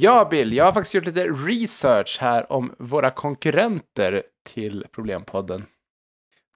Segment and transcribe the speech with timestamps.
[0.00, 5.66] Ja, Bill, jag har faktiskt gjort lite research här om våra konkurrenter till Problempodden.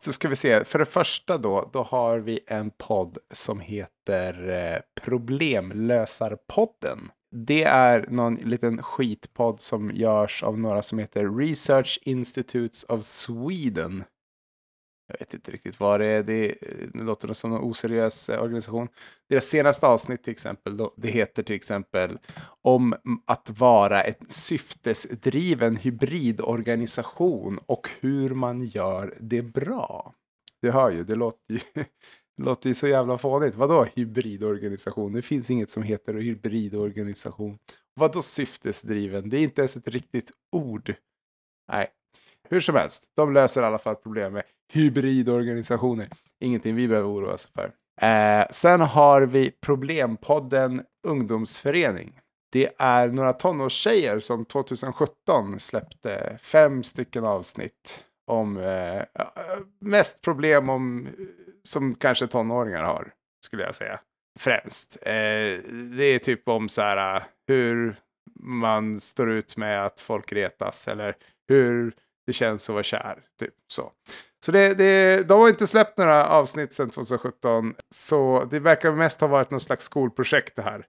[0.05, 4.48] Så ska vi se, för det första då, då har vi en podd som heter
[4.48, 7.11] eh, Problemlösarpodden.
[7.37, 14.04] Det är någon liten skitpodd som görs av några som heter Research Institutes of Sweden.
[15.11, 16.22] Jag vet inte riktigt vad det är.
[16.22, 16.54] Det,
[16.92, 18.88] det låter som en oseriös eh, organisation.
[19.29, 22.18] Deras senaste avsnitt till exempel, då, det heter till exempel
[22.62, 22.95] om
[23.27, 30.15] att vara en syftesdriven hybridorganisation och hur man gör det bra.
[30.62, 31.60] Det hör ju, det låter ju,
[32.37, 33.56] det låter ju så jävla fånigt.
[33.56, 35.12] Vadå hybridorganisation?
[35.12, 37.59] Det finns inget som heter hybridorganisation.
[37.95, 39.29] Vadå syftesdriven?
[39.29, 40.95] Det är inte ens ett riktigt ord.
[41.73, 41.88] Nej,
[42.50, 46.09] hur som helst, de löser i alla fall problem med hybridorganisationer.
[46.40, 47.73] Ingenting vi behöver oroa oss för.
[48.00, 52.20] Eh, sen har vi Problempodden Ungdomsförening.
[52.52, 59.04] Det är några tonårstjejer som 2017 släppte fem stycken avsnitt om eh, eh
[59.80, 61.12] mest problem om, eh,
[61.62, 63.12] som kanske tonåringar har,
[63.46, 64.00] skulle jag säga.
[64.38, 64.97] Främst.
[65.03, 65.12] Eh,
[65.97, 67.97] det är typ om så här, eh, hur
[68.41, 71.16] man står ut med att folk retas eller
[71.48, 71.92] hur
[72.31, 73.19] det känns att vara kär.
[73.41, 73.92] Typ så.
[74.44, 77.75] Så det, det, de har inte släppt några avsnitt sedan 2017.
[77.94, 80.86] Så det verkar mest ha varit något slags skolprojekt det här.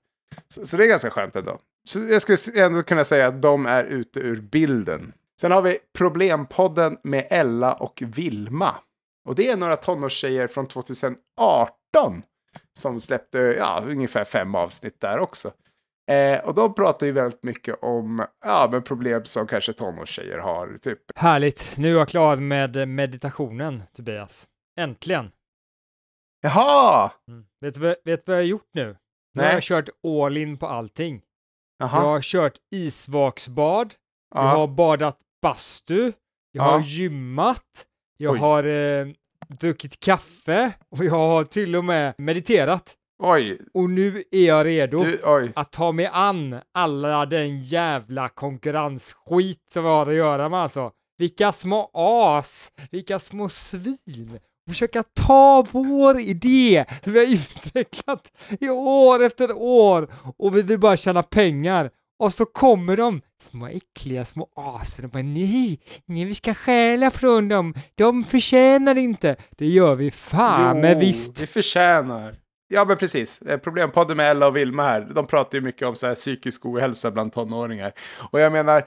[0.47, 1.59] Så, så det är ganska skönt ändå.
[1.89, 5.13] Så jag skulle ändå kunna säga att de är ute ur bilden.
[5.41, 8.75] Sen har vi Problempodden med Ella och Vilma.
[9.27, 12.23] Och det är några tonårstjejer från 2018
[12.79, 15.51] som släppte ja, ungefär fem avsnitt där också.
[16.11, 20.77] Eh, och de pratar ju väldigt mycket om ja, men problem som kanske tonårstjejer har.
[20.77, 20.99] Typ.
[21.15, 24.47] Härligt, nu är jag klar med meditationen, Tobias.
[24.79, 25.31] Äntligen!
[26.41, 27.11] Jaha!
[27.27, 27.45] Mm.
[27.61, 28.97] Vet, du, vet vad jag har gjort nu?
[29.35, 29.89] Nu har jag kört
[30.25, 31.21] all in på allting.
[31.79, 32.03] Jaha.
[32.03, 33.93] Jag har kört isvaksbad,
[34.35, 34.49] Ja.
[34.49, 36.13] jag har badat bastu, jag
[36.51, 36.71] Ja.
[36.71, 37.85] har gymmat,
[38.17, 38.39] jag Oj.
[38.39, 39.07] har eh,
[39.59, 42.95] druckit kaffe och jag har till och med mediterat.
[43.23, 49.71] Oj, Och nu är jag redo du, att ta mig an alla den jävla konkurrensskit
[49.73, 50.91] som vi har att göra med alltså.
[51.17, 54.39] Vilka små as, vilka små svin.
[54.69, 60.79] Försöka ta vår idé som vi har utvecklat i år efter år och vi vill
[60.79, 61.89] bara tjäna pengar.
[62.19, 67.11] Och så kommer de, små äckliga små asen och bara nej, nej vi ska stjäla
[67.11, 69.35] från dem, de förtjänar inte.
[69.57, 71.41] Det gör vi fan Jo, men visst.
[71.41, 72.35] Vi förtjänar.
[72.73, 73.41] Ja, men precis.
[73.41, 75.01] Eh, Problempodden med Ella och Vilma här.
[75.15, 77.91] De pratar ju mycket om så här psykisk ohälsa bland tonåringar.
[78.31, 78.83] Och jag menar,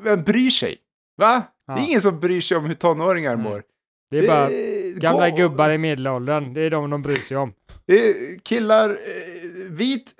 [0.00, 0.76] vem bryr sig?
[1.16, 1.42] Va?
[1.66, 1.84] Det är Ja.
[1.86, 3.44] ingen som bryr sig om hur tonåringar Nej.
[3.44, 3.62] mår.
[4.10, 7.36] Det är bara Eh, gamla gå- gubbar i medelåldern, det är de de bryr sig
[7.36, 7.52] om.
[7.86, 8.14] Det är
[8.44, 8.96] killar, eh,
[9.70, 10.14] vit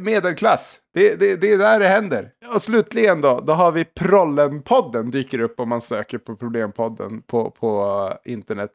[0.00, 0.80] medelklass.
[0.94, 2.30] Det, det, det är där det händer.
[2.54, 7.50] Och slutligen då, då har vi Prollenpodden dyker upp om man söker på Problempodden på,
[7.50, 8.70] på internet.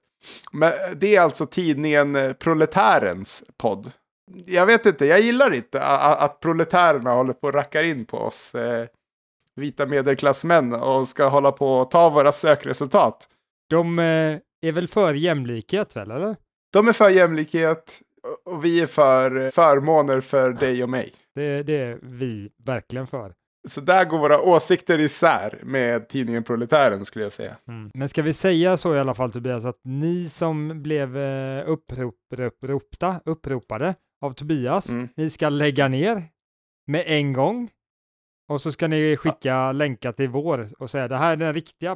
[0.52, 3.92] Men det är alltså tidningen eh, Proletärens podd.
[4.46, 8.56] Jag vet inte, jag gillar inte att proletärerna håller på och rackar in på oss
[8.56, 8.88] eh,
[9.56, 13.28] vita medelklassmän och ska hålla på och ta våra sökresultat.
[13.70, 16.36] De eh, är väl för jämlikhet väl, eller?
[16.74, 21.14] De är för jämlikhet och- och vi är för eh, förmåner för dig och mig.
[21.36, 23.34] Det, det är vi verkligen för.
[23.70, 27.58] Så där går våra åsikter isär med tidningen Proletären skulle jag säga.
[27.68, 27.92] Mm.
[27.94, 32.16] Men ska vi säga så i alla fall Tobias, att ni som blev eh, upprop,
[32.38, 35.08] uppropta, uppropade av Tobias, Mm.
[35.18, 36.24] ni ska lägga ner
[36.88, 37.70] med en gång.
[38.50, 41.96] Och så ska ni skicka länkar till vår och säga det här är den riktiga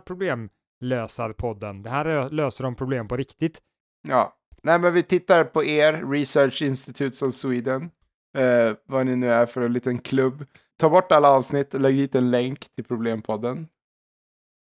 [0.82, 1.82] problemlösarpodden.
[1.82, 3.62] Det här är- löser de problem på riktigt.
[4.08, 7.90] Ja, nej men vi tittar på er, Research Institutes of Sweden.
[8.38, 10.46] Eh, vad ni nu är för en liten klubb.
[10.80, 13.68] Ta bort alla avsnitt och lägg hit en länk till Problempodden.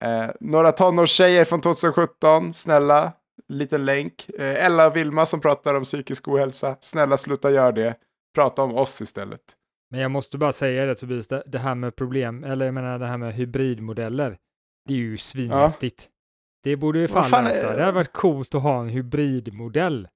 [0.05, 3.13] Eh, några tonårstjejer från 2017, snälla,
[3.49, 4.29] liten länk.
[4.39, 7.95] Eh, Ella och Vilma som pratar om psykisk ohälsa, snälla sluta göra det.
[8.35, 9.41] Prata om oss istället.
[9.91, 13.07] Men jag måste bara säga det Tobias, det, här med problem, eller jag menar det
[13.07, 14.39] här med hybridmodeller,
[14.89, 16.09] det är ju svinhäftigt.
[16.63, 17.73] Det borde ju fan, fan lösa.
[17.73, 20.09] är- Det hade varit coolt att ha en hybridmodell.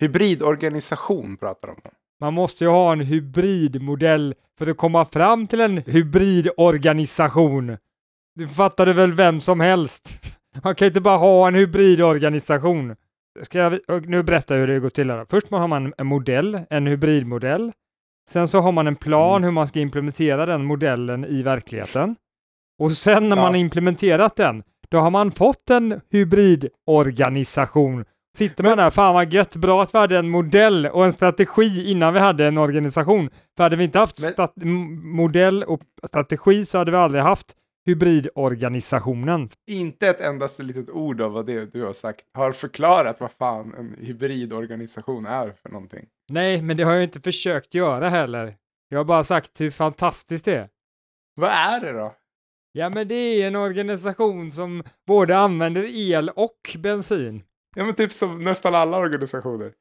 [0.00, 1.94] Hybridorganisation pratar de om.
[2.24, 7.76] Man måste ju ha en hybridmodell för att komma fram till en hybridorganisation.
[8.34, 10.14] Det fattar du väl vem som helst?
[10.62, 12.96] Man kan ju inte bara ha en hybridorganisation.
[13.42, 15.26] Ska jag nu berätta hur det går till här.
[15.30, 17.72] Först har man en modell, en hybridmodell.
[18.28, 19.44] Sen så har man en plan Mm.
[19.44, 22.16] hur man ska implementera den modellen i verkligheten.
[22.78, 28.04] Och sen när man har implementerat den, då har man fått en hybridorganisation.
[28.36, 31.90] Sitter man där, fan vad gött, bra att vi hade en modell och en strategi
[31.90, 33.30] innan vi hade en organisation.
[33.56, 34.18] För hade vi inte haft
[34.54, 39.48] Men- modell och strategi så hade vi aldrig haft hybridorganisationen.
[39.70, 43.74] Inte ett endaste litet ord av vad det du har sagt har förklarat vad fan
[43.78, 46.06] en hybridorganisation är för någonting.
[46.28, 48.54] Nej, men det har jag inte försökt göra heller.
[48.88, 50.68] Jag har bara sagt hur fantastiskt det är.
[51.34, 52.14] Vad är det då?
[52.72, 57.42] Ja, men det är en organisation som både använder el och bensin.
[57.74, 59.72] Ja men typ som nästan alla organisationer.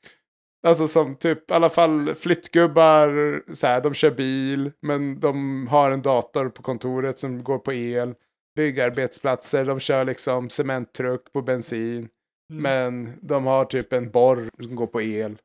[0.68, 5.92] Alltså som typ i alla fall flyttgubbar, så här, de kör bil, men de har
[5.92, 8.14] en dator på kontoret som går på el.
[8.56, 12.10] Byggarbetsplatser, de kör liksom cementtruck på bensin.
[12.52, 12.64] Mm.
[12.64, 15.38] Men de har typ en borr som går på el.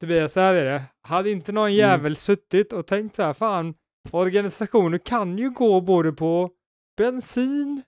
[0.00, 0.82] Tobias, så här är det.
[1.02, 3.74] Hade inte någon jävel suttit och tänkt så här, fan,
[4.10, 6.50] organisationer kan ju gå både på
[6.96, 7.82] bensin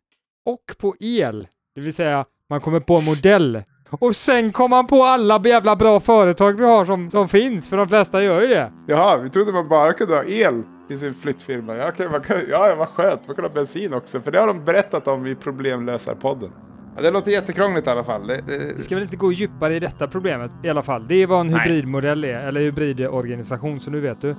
[0.46, 1.48] och på el.
[1.74, 3.62] Det vill säga, man kommer på en modell.
[4.00, 7.76] Och sen kommer man på alla jävla bra företag vi har som, som finns, för
[7.76, 8.72] de flesta gör ju det.
[8.86, 11.76] Jaha, vi trodde man bara kunde ha el i sin flyttfirma.
[11.76, 13.20] Ja, okej, man kan, ja, ja, vad skönt.
[13.26, 14.20] Man kan ha bensin också.
[14.20, 16.50] För det har de berättat om i Problemlösarpodden.
[16.96, 18.26] Ja, det låter jättekrångligt i alla fall.
[18.26, 21.08] Det, det, Vi ska väl inte gå djupare i detta problemet i alla fall.
[21.08, 21.60] Det är vad en Nej.
[21.60, 24.36] hybridmodell är, eller hybridorganisation, så nu vet du.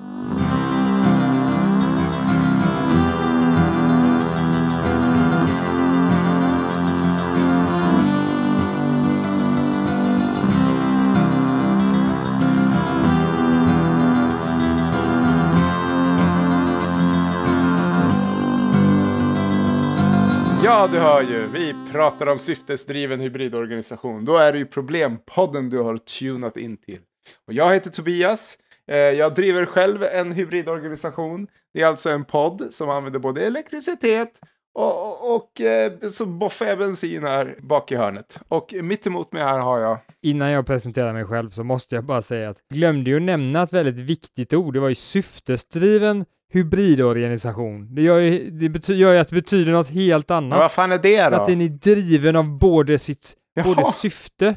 [20.63, 21.47] Ja, du hör ju.
[21.47, 24.25] Vi pratar om syftesdriven hybridorganisation.
[24.25, 26.99] Då är det ju Problempodden du har tunat in till.
[27.47, 28.57] Och jag heter Tobias.
[28.87, 31.47] Eh, jag driver själv en hybridorganisation.
[31.73, 34.39] Det är alltså en podd som använder både elektricitet
[34.73, 38.39] och, och, och eh, så boffar jag bensin här bak i hörnet.
[38.47, 39.97] Och mitt emot mig här har jag...
[40.21, 43.63] Innan jag presenterar mig själv så måste jag bara säga att jag glömde ju nämna
[43.63, 44.73] ett väldigt viktigt ord.
[44.73, 47.95] Det var ju syftesdriven hybridorganisation.
[47.95, 50.59] Det gör ju, det bety- gör ju att det betyder något helt Men annat.
[50.59, 51.35] vad fan är det då?
[51.35, 54.55] Att den är driven av både sitt både syfte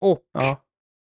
[0.00, 0.62] och Ja.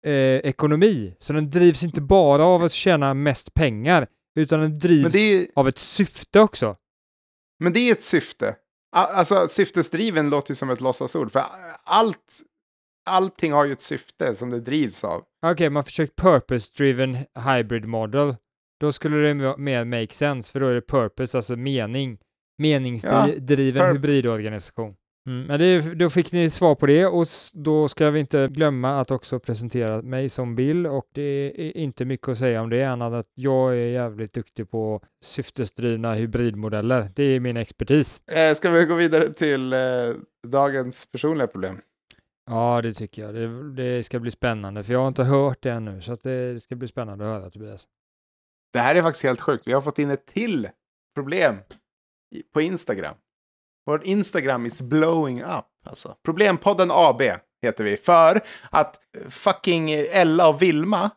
[0.06, 1.16] eh, ekonomi.
[1.19, 4.06] Så den drivs inte bara av att tjäna mest pengar,
[4.38, 6.76] utan den drivs Men är, av ett syfte också.
[7.60, 8.56] men det är ett syfte.
[8.96, 11.32] Alltså syftesdriven låter ju som ett låtsasord.
[11.32, 11.44] För
[11.84, 12.40] allt,
[13.06, 15.22] allting har ju ett syfte som det drivs av.
[15.46, 17.19] Okej, man försökt purpose-driven
[17.55, 18.37] hybrid model.
[18.80, 22.18] Då skulle det mer make sense, för då är det purpose, alltså mening.
[22.58, 24.94] Meningsdriven pur- hybridorganisation.
[25.28, 29.00] Mm, men det, då fick ni svar på det och då ska vi inte glömma
[29.00, 32.82] att också presentera mig som Bill och det är inte mycket att säga om det
[32.84, 37.10] annat att jag är jävligt duktig på syftesdrivna hybridmodeller.
[37.16, 38.20] Det är min expertis.
[38.26, 39.78] Eh, ska vi gå vidare till eh,
[40.46, 41.80] dagens personliga problem?
[42.50, 43.34] Ja, det tycker jag.
[43.34, 46.62] Det, det ska bli spännande, för jag har inte hört det ännu, så att det
[46.62, 47.86] ska bli spännande att höra Tobias.
[48.74, 49.66] Det här är faktiskt helt sjukt.
[49.66, 50.68] Vi har fått in ett till
[51.14, 51.56] problem
[52.54, 53.14] på Instagram.
[53.86, 55.64] Vår Instagram is blowing up.
[55.86, 56.16] Alltså.
[56.24, 57.22] Problempodden AB
[57.62, 57.96] heter vi.
[57.96, 58.40] För
[58.70, 61.10] att eh, fucking Ella och Vilma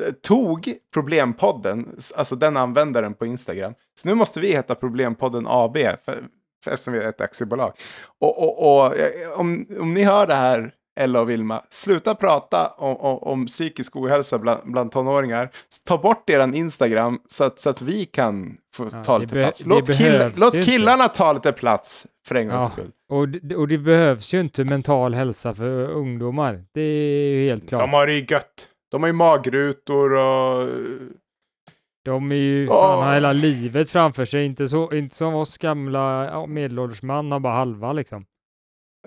[0.00, 3.74] eh, tog Problempodden, alltså den användaren på Instagram.
[4.00, 6.24] Så nu måste vi heta Problempodden AB, för,
[6.64, 7.72] för eftersom vi är ett aktiebolag.
[8.18, 12.68] Och, och, och eh, om, om ni hör det här, Ella och Vilma, sluta prata
[12.76, 15.50] om, om, om psykisk ohälsa bland, bland tonåringar.
[15.88, 19.66] Ta bort eran Instagram så att, så att vi kan få Ja, ta lite plats.
[19.66, 20.70] Låt, kill, låt ju inte.
[20.72, 22.70] killarna ta lite plats för en gångs Ja.
[22.72, 22.90] skull.
[23.12, 26.64] Och, det- och det behövs ju inte mental hälsa för ungdomar.
[26.74, 27.80] Det är ju helt klart.
[27.80, 28.68] De har det ju gött.
[28.92, 30.68] De har ju magrutor och...
[32.04, 36.46] De är ju fan har hela livet framför sig, inte, så, inte som oss gamla
[36.46, 38.24] medelålders man har bara halva liksom.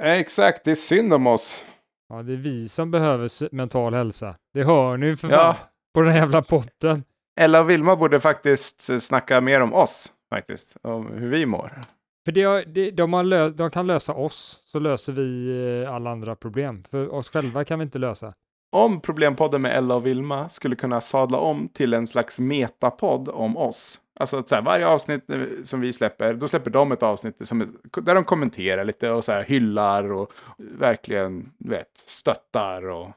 [0.01, 1.65] Exakt, det är synd om oss.
[2.09, 4.35] Ja, det är vi som behöver mental hälsa.
[4.53, 5.57] Det hör ni för fan Ja,
[5.93, 7.03] på den jävla potten.
[7.39, 10.77] Ella och Vilma borde faktiskt eh, snacka mer om oss, faktiskt.
[10.83, 11.81] Om hur vi mår.
[12.25, 15.49] För det, har- det, de, har lö, de kan lösa oss, så löser vi
[15.83, 16.83] eh, alla andra problem.
[16.91, 18.33] För oss själva kan vi inte lösa.
[18.71, 23.57] Om Problempodden med Ella och Vilma skulle kunna sadla om till en slags metapodd om
[23.57, 24.01] oss.
[24.19, 25.23] Alltså att så här, varje avsnitt
[25.63, 29.23] som vi släpper, då släpper de ett avsnitt som, är- där de kommenterar lite och
[29.23, 33.11] så här hyllar och verkligen vet, stöttar och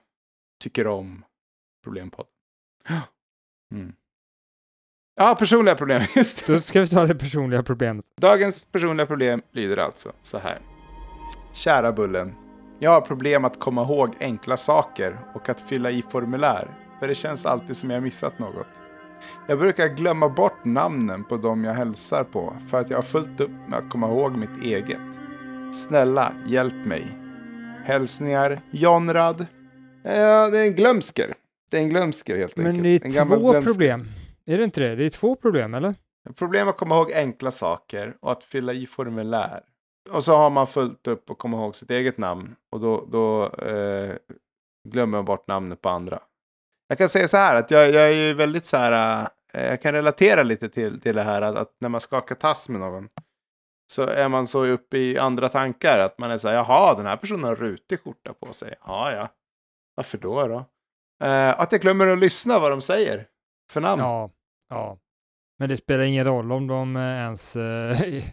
[0.62, 1.24] tycker om
[1.84, 2.32] Problempodden.
[3.74, 3.92] Mm.
[5.16, 6.02] Ja, personliga problem.
[6.16, 6.52] Just det.
[6.52, 8.04] Då ska vi ta det personliga problemet.
[8.16, 10.58] Dagens personliga problem lyder alltså så här.
[11.52, 12.34] Kära Bullen.
[12.78, 16.68] Jag har problem att komma ihåg enkla saker och att fylla i formulär.
[17.00, 18.66] För det känns alltid som jag missat något.
[19.48, 23.40] Jag brukar glömma bort namnen på dem jag hälsar på för att jag har fullt
[23.40, 25.00] upp med att komma ihåg mitt eget.
[25.72, 27.18] Snälla, hjälp mig.
[27.84, 29.46] Hälsningar Jonrad.
[30.04, 31.34] Ja, det är en glömsker.
[31.70, 32.76] Det är en glömsker helt enkelt.
[32.76, 33.72] Men det en är gammal två glömsker.
[33.72, 34.08] problem.
[34.46, 34.96] Är det inte det?
[34.96, 35.94] Det är två problem, eller?
[36.36, 39.60] Problem att komma ihåg enkla saker och att fylla i formulär.
[40.10, 42.54] Och så har man fullt upp och komma ihåg sitt eget namn.
[42.72, 44.16] Och då, då eh,
[44.88, 46.18] glömmer man bort namnet på andra.
[46.88, 49.26] Jag kan säga så här att jag, jag är ju väldigt så här.
[49.52, 52.68] Eh, jag kan relatera lite till, till det här att, att när man skakar tass
[52.68, 53.08] med någon.
[53.92, 56.54] Så är man så uppe i andra tankar att man är så här.
[56.54, 58.74] Jaha, den här personen har rutig skjorta på sig.
[58.86, 59.28] Ja, ja.
[59.94, 60.64] Varför då då?
[61.26, 63.26] Eh, att jag glömmer att lyssna vad de säger.
[63.72, 64.02] För namn.
[64.02, 64.30] Ja,
[64.68, 64.98] ja.
[65.58, 68.24] Men det spelar ingen roll om de eh, ens, eh,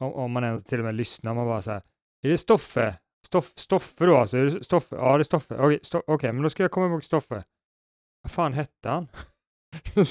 [0.00, 1.82] om, man ens till och med lyssnar, man bara så här,
[2.22, 2.98] är det Stoffe?
[3.26, 4.38] Stoff, Stoffe då alltså?
[4.38, 4.96] Är det Stoffe?
[4.96, 5.54] Ja, det är Stoffe.
[5.54, 7.44] Okej, sto, okej, men då ska jag komma ihåg Stoffe.
[8.22, 9.08] Vad fan hette han?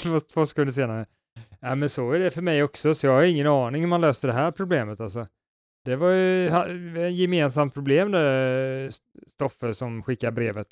[0.01, 1.06] två, två sekunder senare.
[1.60, 4.01] Ja, men så är det för mig också, så jag har ingen aning hur man
[4.01, 5.27] löste det här problemet alltså.
[5.86, 8.91] Det var ju ett gemensamt problem det,
[9.27, 10.68] Stoffe som skickade brevet.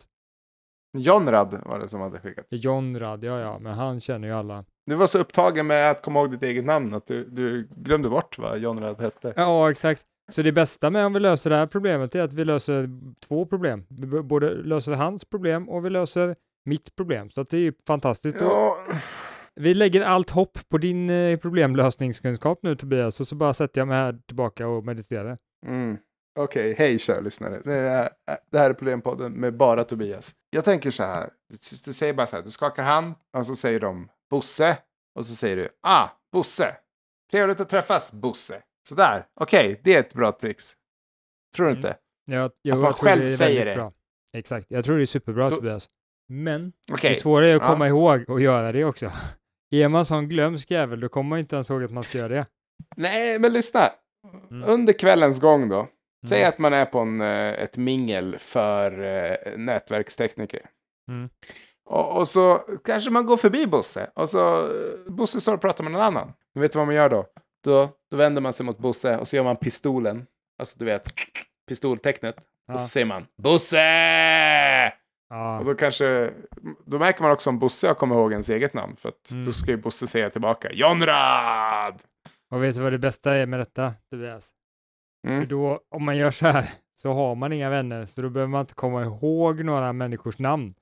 [0.98, 2.46] Jonrad var det som hade skickat.
[2.50, 4.66] John Rad, ja ja, men han känner ju alla.
[4.86, 8.10] Du var så upptagen med att komma ihåg ditt eget namn att du, du glömde
[8.10, 9.34] bort vad Jonrad hette.
[9.36, 10.06] Ja, exakt.
[10.32, 12.90] Så det bästa med om vi löser det här problemet är att vi löser
[13.28, 13.86] två problem.
[13.90, 17.30] Vi både löser hans problem och vi löser mitt problem.
[17.30, 18.38] Så att det är ju fantastiskt.
[18.42, 18.78] Ja,
[19.56, 23.88] Vi lägger allt hopp på din eh, problemlösningskunskap nu Tobias och så bara sätter jag
[23.88, 25.38] mig här tillbaka och mediterar.
[25.66, 25.98] mm.
[26.40, 27.62] Okej, hej kära lyssnare.
[27.66, 28.10] Det, är,
[28.52, 30.36] det här är Problempodden med bara Tobias.
[30.50, 31.30] Jag tänker så här,
[31.86, 34.78] du, säger bara så här, du skakar hand och så säger de Bosse
[35.16, 36.76] och så säger du Ah, Bosse.
[37.32, 38.62] Trevligt att träffas, Bosse.
[38.90, 40.74] Sådär, okej, det är ett bra trix.
[41.56, 41.78] Tror du Mm.
[41.78, 41.98] inte?
[42.26, 43.76] Jag, jag Att man själv det säger det.
[43.76, 43.94] Bra.
[44.38, 45.90] Exakt, jag tror det är superbra Då- Tobias.
[46.30, 47.68] Men Okej, det svåra är att Ja.
[47.68, 49.12] komma ihåg och göra det också.
[49.72, 52.28] Är man sån glömsk jävel, då kommer man inte ens ihåg att man ska göra
[52.34, 52.46] det.
[52.98, 53.90] nej men lyssna.
[54.52, 54.70] Mm.
[54.70, 55.88] Under kvällens gång då,
[56.30, 56.50] Säg Mm.
[56.50, 60.62] att man är på en, eh, ett mingel för eh, nätverkstekniker.
[61.12, 61.30] Mm.
[61.90, 64.10] Och, och så kanske man går förbi Bosse.
[64.16, 66.34] Och så eh, Bosse står och pratar med någon annan.
[66.54, 67.26] Men vet du vad man gör då?
[67.64, 70.26] Då, då vänder man sig mot Bosse och så gör man pistolen.
[70.60, 71.14] Alltså du vet,
[71.70, 72.36] pistoltecknet.
[72.68, 72.74] Ja.
[72.74, 74.94] Och så säger man Bosse!
[75.30, 75.60] Ja.
[75.60, 76.32] Och då kanske,
[76.86, 78.96] då märker man också om Bosse har kommit ihåg ens eget namn.
[78.96, 79.46] För att Mm.
[79.46, 82.02] då ska ju Bosse säga tillbaka Jonrad!
[82.52, 84.50] Och vet du vad det bästa är med detta, Tobias?
[85.28, 85.42] Mm.
[85.42, 86.70] För då, om man gör så här,
[87.02, 90.74] så har man inga vänner, så då behöver man inte komma ihåg några människors namn.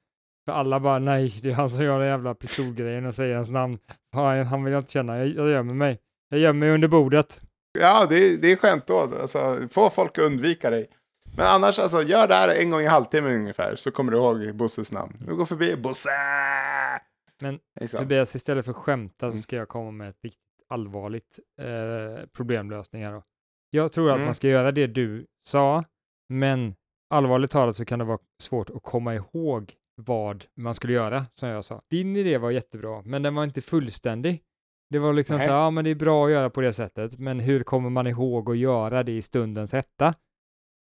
[0.45, 3.49] För alla bara, nej, det är han som gör den jävla pistolgrejen och säger hans
[3.49, 3.77] namn.
[4.13, 5.99] Han, han vill jag inte känna, jag, jag gömmer mig.
[6.29, 7.41] Jag gömmer mig under bordet.
[7.79, 8.99] Ja, det, är- det är skönt då.
[9.21, 10.89] Alltså, få folk att undvika dig.
[11.37, 14.55] Men annars, alltså, gör det här en gång i halvtimmen ungefär, så kommer du ihåg
[14.55, 15.17] Bosses namn.
[15.19, 16.09] Du går förbi Bosse!
[17.41, 17.97] Men Liksom.
[17.99, 19.37] Tobias, istället för skämta så Mm.
[19.41, 23.23] ska jag komma med ett riktigt allvarligt eh, problemlösning här då.
[23.69, 24.25] Jag tror att Mm.
[24.25, 25.83] man ska göra det du sa,
[26.29, 26.75] men
[27.13, 31.49] allvarligt talat så kan det vara svårt att komma ihåg vad man skulle göra, som
[31.49, 31.81] jag sa.
[31.89, 34.41] Din idé var jättebra, men den var inte fullständig.
[34.89, 35.45] Det var liksom Nej.
[35.45, 37.89] så här, ja men det är bra att göra på det sättet, men hur kommer
[37.89, 40.13] man ihåg att göra det i stundens hetta?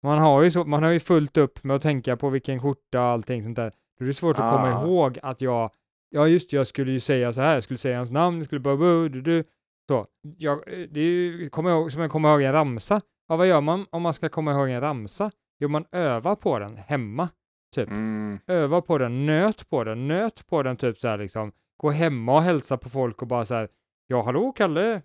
[0.04, 3.00] Man har ju, så, man har ju fullt upp med att tänka på vilken skjorta
[3.02, 3.72] och allting sånt där.
[4.00, 4.86] Då är det svårt att komma Ah.
[4.86, 5.72] ihåg att jag,
[6.10, 8.62] ja just jag skulle ju säga så här, jag skulle säga hans namn, jag skulle
[8.62, 9.44] bara bu, du, du.
[9.88, 13.02] Så, jag, eh, det är ju, kommer ihåg, som jag kommer ihåg en ramsa.
[13.28, 15.32] Ja, vad gör man om man ska komma ihåg en ramsa?
[15.60, 17.30] Jo, man övar på den hemma.
[17.76, 17.90] Typ.
[17.92, 18.40] Mm.
[18.48, 21.52] Öva på den, nöt på den, nöt på den typ så här liksom.
[21.78, 23.70] Gå hemma och hälsa på folk och bara så här,
[24.08, 25.02] ja hallå Kalle?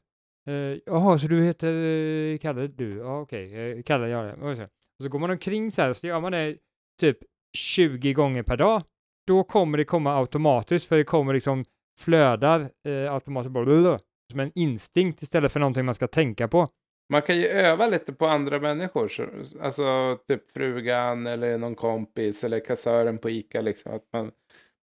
[0.47, 2.97] Eh, Jaha, så du heter eh, Kalle du?
[2.99, 4.69] Ja okej, eh, Kalle gör det.
[4.99, 6.57] Och så, och går man omkring så här, så gör man det
[7.01, 7.19] typ
[7.59, 8.83] 20 gånger per dag.
[9.27, 11.65] Då kommer det komma automatiskt, för det kommer liksom
[12.01, 13.99] flödar eh, automatiskt blablabla,
[14.31, 16.69] som en instinkt istället för någonting man ska tänka på.
[17.13, 19.09] Man kan ju öva lite på andra människor.
[19.09, 23.61] så- Alltså typ frugan eller någon kompis eller kassören på Ica.
[23.61, 23.93] Liksom.
[23.95, 24.31] Att man,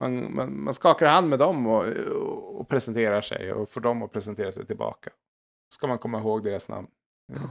[0.04, 1.86] man, man, man skakar hand med dem och,
[2.60, 5.10] och presenterar sig och får dem att presentera sig tillbaka.
[5.74, 6.88] Ska man komma ihåg deras namn.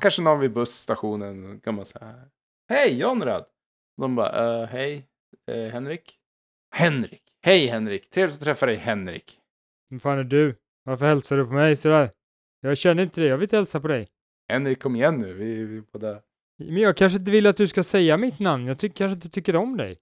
[0.01, 2.15] Kanske någon vid busstationen kan man säga.
[2.71, 3.45] Hej Jonrad!
[3.97, 5.07] De bara, "Eh, hej
[5.51, 6.15] eh, Henrik.
[6.75, 7.23] Henrik!
[7.43, 8.11] Hej Henrik!
[8.11, 9.39] Trevligt att träffa dig Henrik.
[9.91, 10.57] Vem fan är du?
[10.85, 12.11] Varför hälsar du på mig sådär?
[12.61, 14.09] Jag känner inte dig, jag vill inte hälsa på dig.
[14.49, 16.21] Henrik kom igen nu, vi, vi är båda...
[16.59, 18.67] Men jag kanske inte vill att du ska säga mitt namn.
[18.67, 19.99] Jag tycker kanske inte tycker om dig.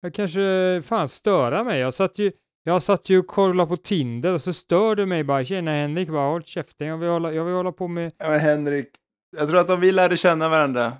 [0.00, 1.80] Jag kanske, fan, störa mig.
[1.80, 2.32] Jag satt ju,
[2.62, 5.44] jag satt ju och kollade på Tinder och så stör du mig bara.
[5.44, 6.86] Tjena Henrik, bara håll käften.
[6.86, 8.12] Jag vill hålla, jag vill hålla på med...
[8.18, 8.88] Ja, men Henrik,
[9.36, 10.92] jag tror att om vi lärde känna varandra,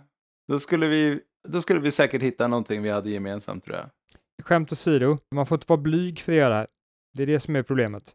[0.53, 3.87] då skulle vi, då skulle vi säkert hitta någonting vi hade gemensamt tror jag.
[4.43, 6.67] Skämt åsido, man får inte vara blyg för att göra det här.
[7.17, 8.13] Det är det som är problemet.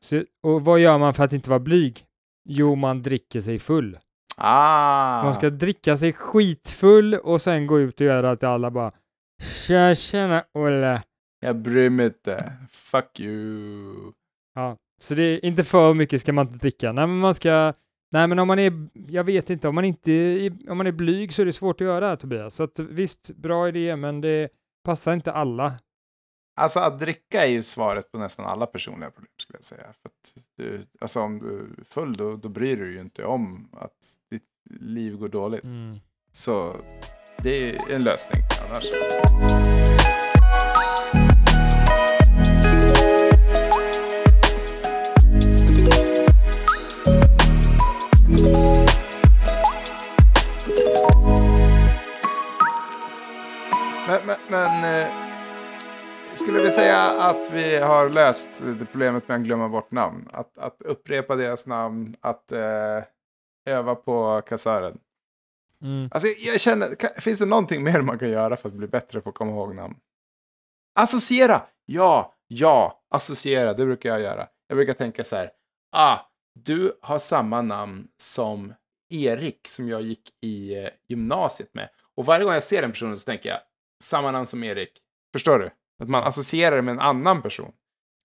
[0.00, 2.04] Så, och vad gör man för att inte vara blyg?
[2.48, 3.98] Jo, man dricker sig full.
[4.36, 5.22] Ah!
[5.24, 8.92] Man ska dricka sig skitfull och sen gå ut och göra att alla bara
[9.42, 11.02] Tja, tjena Olle.
[11.40, 12.52] Jag bryr mig inte.
[12.70, 14.12] Fuck you.
[14.54, 16.92] Ja, så det är inte för mycket ska man inte dricka.
[16.92, 17.72] Nej, men man ska,
[18.12, 20.92] nej men om man är, jag vet inte, om man inte, är- om man är
[20.92, 22.54] blyg så är det svårt att göra det här Tobias.
[22.54, 24.48] Så att visst, bra idé, men det
[24.84, 25.74] passar inte alla.
[26.56, 29.86] Alltså att dricka är ju svaret på nästan alla personliga problem skulle jag säga.
[30.02, 30.10] För
[30.56, 33.98] du, alltså om du är full då, då bryr du ju inte om att
[34.30, 34.42] ditt
[34.80, 35.64] liv går dåligt.
[35.64, 35.96] Mm.
[36.32, 36.76] Så
[37.42, 38.84] det är en lösning annars.
[57.32, 60.28] Att vi har löst det problemet med att glömma bort namn?
[60.32, 63.02] Att, att upprepa deras namn, att eh,
[63.66, 64.98] öva på kassören.
[65.82, 66.08] Mm.
[66.12, 69.20] Alltså jag känner, kan, finns det någonting mer man kan göra för att bli bättre
[69.20, 69.94] på att komma ihåg namn?
[70.94, 71.62] Associera!
[71.84, 74.48] Ja, ja, associera, det brukar jag göra.
[74.68, 75.50] Jag brukar tänka så här,
[75.92, 76.18] ah,
[76.54, 78.74] du har samma namn som
[79.10, 81.88] Erik som jag gick i eh, gymnasiet med.
[82.14, 83.58] Och varje gång jag ser den personen så tänker jag,
[84.02, 84.98] samma namn som Erik.
[85.32, 85.70] Förstår du?
[86.02, 87.72] Att man associerar det med en annan person.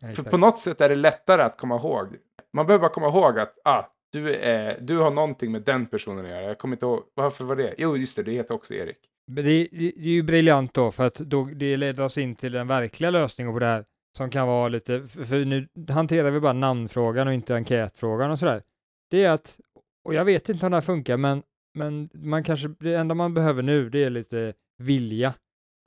[0.01, 2.07] Ja, För på något sätt är det lättare att komma ihåg.
[2.53, 6.25] Man behöver bara komma ihåg att ah, du, är, du har någonting med den personen
[6.25, 6.41] att göra.
[6.41, 7.75] Jag kommer inte ihåg, varför var det?
[7.77, 8.97] Jo, just det, det heter också Erik.
[9.27, 12.51] Det, det, det är ju briljant då, för att då, det leder oss in till
[12.51, 13.85] den verkliga lösningen på det här,
[14.17, 18.39] som kan vara lite, för, för nu hanterar vi bara namnfrågan och inte enkätfrågan och
[18.39, 18.63] sådär.
[19.09, 19.59] Det är att,
[20.05, 21.43] och jag vet inte om det här funkar, men,
[21.73, 25.33] men man kanske, det enda man behöver nu, det är lite vilja.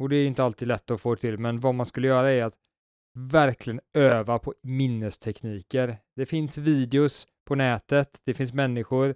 [0.01, 2.45] Och det är inte alltid lätt att få till, men vad man skulle göra är
[2.45, 2.55] att
[3.15, 5.97] verkligen öva på minnestekniker.
[6.17, 9.15] Det finns videos på nätet, det finns människor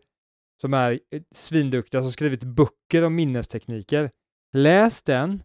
[0.60, 4.10] som är eh, svinduktiga som skrivit böcker om minnestekniker.
[4.52, 5.42] Läs den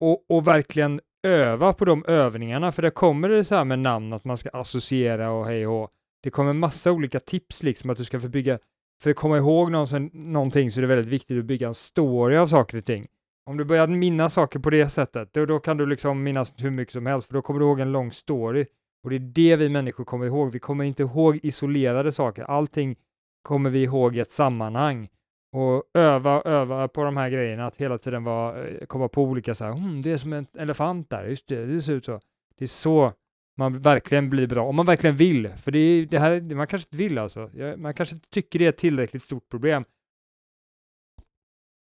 [0.00, 4.12] och, och verkligen öva på de övningarna, för där kommer det så här med namn
[4.12, 5.88] att man ska associera och hej och hå.
[6.22, 8.58] Det kommer massa olika tips liksom att du ska få bygga,
[9.02, 12.36] för att komma ihåg någonsin, någonting så är det väldigt viktigt att bygga en story
[12.36, 13.08] av saker och ting.
[13.46, 16.70] Om du börjar minnas saker på det sättet, då, då kan du liksom minnas hur
[16.70, 18.66] mycket som helst, för då kommer du ihåg en lång story.
[19.04, 20.52] Och det är det vi människor kommer ihåg.
[20.52, 22.42] Vi kommer inte ihåg isolerade saker.
[22.42, 22.96] Allting
[23.42, 25.08] kommer vi ihåg i ett sammanhang.
[25.52, 29.54] Och öva, öva på de här grejerna, att hela tiden vara, eh, komma på olika
[29.54, 32.20] så här, hmm, det är som en elefant där, just det, det ser ut så.
[32.58, 33.12] Det är så
[33.56, 35.48] man verkligen blir bra, om man verkligen vill.
[35.48, 37.50] För det, är, det här, man kanske inte vill alltså.
[37.76, 39.84] Man kanske inte tycker det är ett tillräckligt stort problem.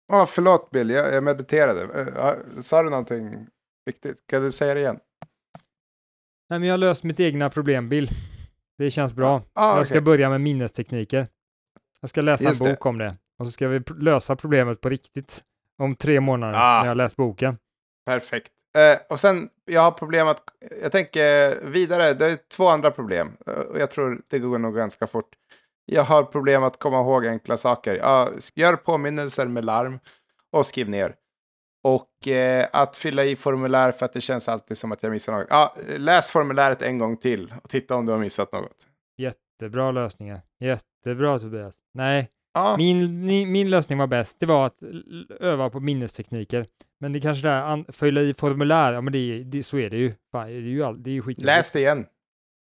[0.09, 2.13] Ah, förlåt Bill, jag, jag mediterade.
[2.17, 3.47] Ah, sa du någonting
[3.87, 4.27] viktigt?
[4.27, 4.99] Kan du säga det igen?
[6.51, 8.11] Nej, men jag har löst mitt egna problem, Bill.
[8.79, 9.43] Det känns bra.
[9.53, 11.27] Ah, jag ska börja med minnestekniker.
[12.01, 12.73] Jag ska läsa Just en det.
[12.73, 13.17] bok om det.
[13.39, 15.45] Och så ska vi lösa problemet på riktigt
[15.79, 16.77] om tre månader Ah.
[16.79, 17.59] när jag har läst boken.
[18.07, 18.53] Perfekt.
[18.79, 20.43] Eh, och sen, jag har problem att,
[20.83, 23.33] jag tänker vidare, det är två andra problem.
[23.47, 25.29] Eh, och jag tror det går nog ganska fort.
[25.91, 27.95] Jag har problem att komma ihåg enkla saker.
[27.97, 29.99] Ja, s- gör påminnelser med larm
[30.53, 31.15] och skriv ner.
[31.85, 35.33] Och eh, att fylla i formulär för att det känns alltid som att jag missar
[35.33, 35.47] något.
[35.51, 38.87] Ja, läs formuläret en gång till och titta om du har missat något.
[39.19, 40.41] Jättebra lösningar.
[40.61, 41.79] Jättebra Tobias.
[41.95, 44.41] Nej, Ja, min, min, min lösning var bäst.
[44.41, 44.83] Det var att
[45.41, 46.67] öva på minnestekniker.
[47.01, 49.97] Men det kanske där, an, fylla i formulär, ja men det, det, så är det
[49.97, 50.15] ju.
[50.33, 51.41] Fan, det är ju, all, det är ju skit.
[51.41, 52.07] läs det igen.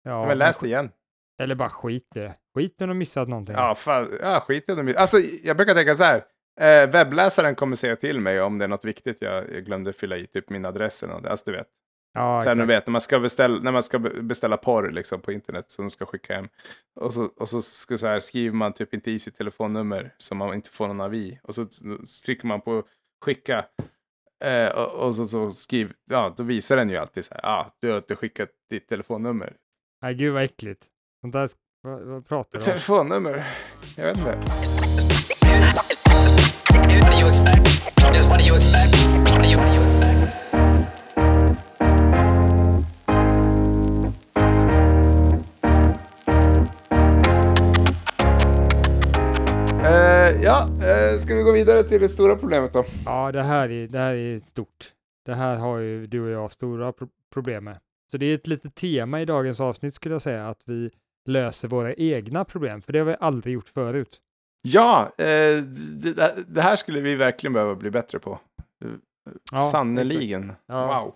[0.03, 0.89] Ja, men läs det igen.
[1.41, 2.33] Eller bara skit i det.
[2.55, 3.55] Skit när du missat någonting.
[3.55, 4.97] Ja, fan, ja skit i det.
[4.97, 6.23] Alltså, jag brukar tänka så här.
[6.61, 10.27] Eh, webbläsaren kommer säga till mig om det är något viktigt jag, glömde fylla i,
[10.27, 11.25] typ min adress eller något.
[11.25, 11.67] Alltså du vet.
[12.13, 15.21] ja Sen du vet, när man ska beställa, när man ska be- beställa porr liksom,
[15.21, 16.47] på internet som de ska skicka hem.
[16.99, 20.37] Och så, och så, ska så här, skriver man typ inte i sitt telefonnummer som
[20.37, 21.39] man inte får någon avi.
[21.43, 21.65] Och så
[22.25, 22.83] trycker man på
[23.25, 23.65] skicka.
[24.43, 27.71] Eh, och, och så, så skriv, ja, då visar den ju alltid så här, ah,
[27.79, 29.53] du har inte skickat ditt telefonnummer.
[30.01, 30.85] Nej, gud vad äckligt.
[31.21, 31.49] Sånt där,
[31.83, 32.63] vad, vad pratar du om?
[32.65, 33.47] Telefonnummer?
[33.97, 34.37] Jag vet inte.
[49.83, 52.85] Eh, ja, eh, ska vi gå vidare till det stora problemet då?
[53.05, 54.93] Ja, det här är, det här är stort.
[55.25, 57.77] Det här har ju du och jag stora pro problem med.
[58.11, 60.89] Så det är ett litet tema i dagens avsnitt skulle jag säga, att vi
[61.25, 64.21] löser våra egna problem, för det har vi aldrig gjort förut.
[64.61, 65.57] Ja, eh,
[66.01, 68.39] det, det här skulle vi verkligen behöva bli bättre på.
[69.51, 70.53] Ja, Sannerligen.
[70.65, 71.01] Ja.
[71.01, 71.15] Wow.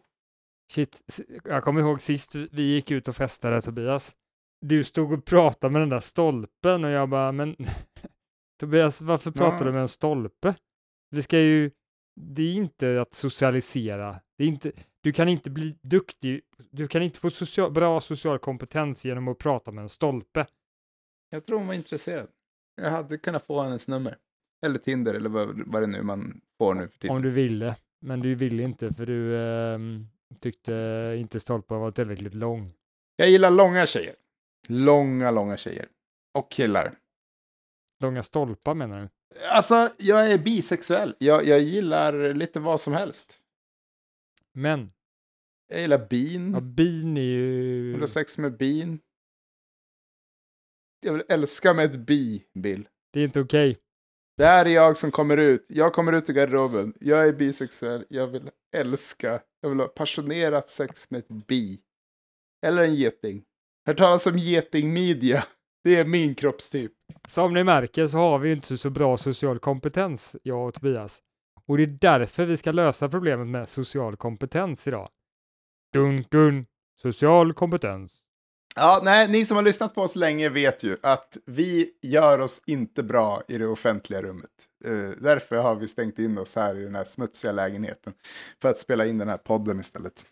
[0.73, 4.15] Shit, jag kommer ihåg sist vi gick ut och festade Tobias.
[4.61, 7.55] Du stod och pratade med den där stolpen och jag bara, men
[8.59, 9.63] Tobias, varför pratar Ja.
[9.63, 10.55] du med en stolpe?
[11.09, 11.71] Vi ska ju,
[12.21, 14.19] det är inte att socialisera.
[14.37, 14.71] Det är inte,
[15.05, 16.41] du kan inte bli duktig,
[16.71, 20.45] du kan inte få social, bra social kompetens genom att prata med en stolpe.
[21.29, 22.27] Jag tror hon var intresserad.
[22.81, 24.17] Jag hade kunnat få hennes nummer.
[24.65, 27.15] Eller Tinder eller vad, vad det nu man får nu för tiden.
[27.15, 30.07] Om du ville, men du ville inte för du ehm,
[30.39, 30.73] tyckte
[31.17, 32.73] inte stolpen var tillräckligt lång.
[33.15, 34.15] Jag gillar långa tjejer.
[34.69, 35.87] Långa, långa tjejer.
[36.33, 36.93] Och killar.
[37.99, 39.09] Långa stolpar menar du?
[39.47, 41.15] Alltså, jag är bisexuell.
[41.19, 43.41] Jag, jag gillar lite vad som helst.
[44.55, 44.91] Men,
[45.67, 46.53] Jag gillar bin.
[46.53, 47.91] ja, bin är ju...
[47.91, 48.99] vill ha sex med bin.
[51.05, 52.87] Jag vill älska med ett bi, Bill.
[53.13, 53.77] Det är inte okej.
[54.37, 55.65] Det här är jag som kommer ut.
[55.69, 56.93] Jag kommer ut ur garderoben.
[56.99, 58.05] Jag är bisexuell.
[58.09, 59.41] Jag vill älska.
[59.61, 61.81] Jag vill ha passionerat sex med ett bi.
[62.65, 63.43] Eller en geting.
[63.85, 65.43] Hört talas om getingmidja.
[65.83, 66.91] Det är min kroppstyp.
[67.27, 71.21] Som ni märker så har vi inte så bra social kompetens, jag och Tobias.
[71.67, 75.09] Och det är därför vi ska lösa problemet med social kompetens idag.
[75.93, 76.65] Dun, dun.
[77.01, 78.21] Social kompetens.
[78.75, 82.61] Ja, nej, ni som har lyssnat på oss länge vet ju att vi gör oss
[82.65, 84.51] inte bra i det offentliga rummet.
[84.85, 88.13] Eh, därför har vi stängt in oss här i den här smutsiga lägenheten.
[88.61, 90.25] För att spela in den här podden istället.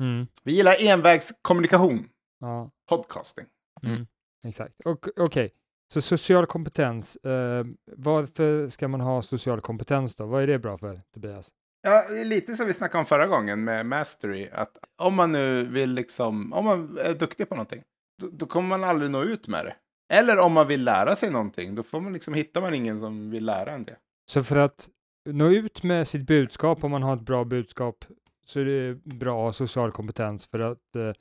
[0.00, 0.26] Mm.
[0.44, 2.08] Vi gillar envägskommunikation.
[2.40, 3.46] Ja, Podcasting.
[3.82, 4.06] Mm.
[4.46, 4.80] exakt.
[4.84, 5.52] Och Okej,
[5.92, 7.16] så social kompetens.
[7.16, 10.26] Eh, varför ska man ha social kompetens då?
[10.26, 11.50] Vad är det bra för, Tobias?
[11.82, 14.48] Ja, lite som vi snackade om förra gången med Mastery.
[14.52, 17.82] Att om man nu vill liksom, om man är duktig på någonting,
[18.22, 19.74] då, då kommer man aldrig nå ut med det.
[20.14, 23.30] Eller om man vill lära sig någonting, då får man liksom, hittar man ingen som
[23.30, 23.96] vill lära en det.
[24.30, 24.88] Så för att
[25.30, 28.04] nå ut med sitt budskap, om man har ett bra budskap,
[28.44, 31.12] så är det bra att ha social kompetens för att eh,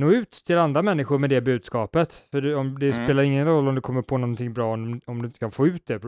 [0.00, 2.24] nå ut till andra människor med det budskapet.
[2.30, 3.06] För det, om, det Mm.
[3.06, 5.66] spelar ingen roll om du kommer på någonting bra om, om du inte kan få
[5.66, 6.02] ut det,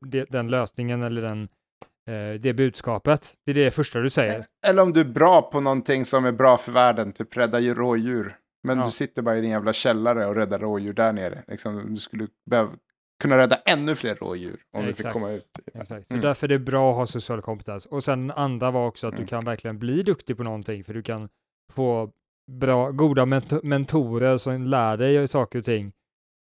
[0.00, 1.48] det, den lösningen eller den,
[2.08, 3.34] eh, det budskapet.
[3.46, 4.44] Det är det första du säger.
[4.66, 7.74] Eller om du är bra på någonting som är bra för världen, typ rädda ju
[7.74, 8.36] rådjur.
[8.62, 8.84] Men Ja.
[8.84, 11.42] du sitter bara i din jävla källare och räddar rådjur där nere.
[11.48, 12.70] Liksom, du skulle behöva
[13.22, 15.12] kunna rädda ännu fler rådjur om du fick Exakt.
[15.12, 15.58] komma ut.
[15.74, 16.08] Exakt.
[16.08, 16.22] Så Mm.
[16.22, 17.86] därför är det bra att ha social kompetens.
[17.86, 19.24] Och sen andra var också att Mm.
[19.24, 21.28] du kan verkligen bli duktig på någonting, för du kan
[21.72, 22.10] få
[22.48, 25.86] bra, goda ment- mentorer som lär dig saker och ting.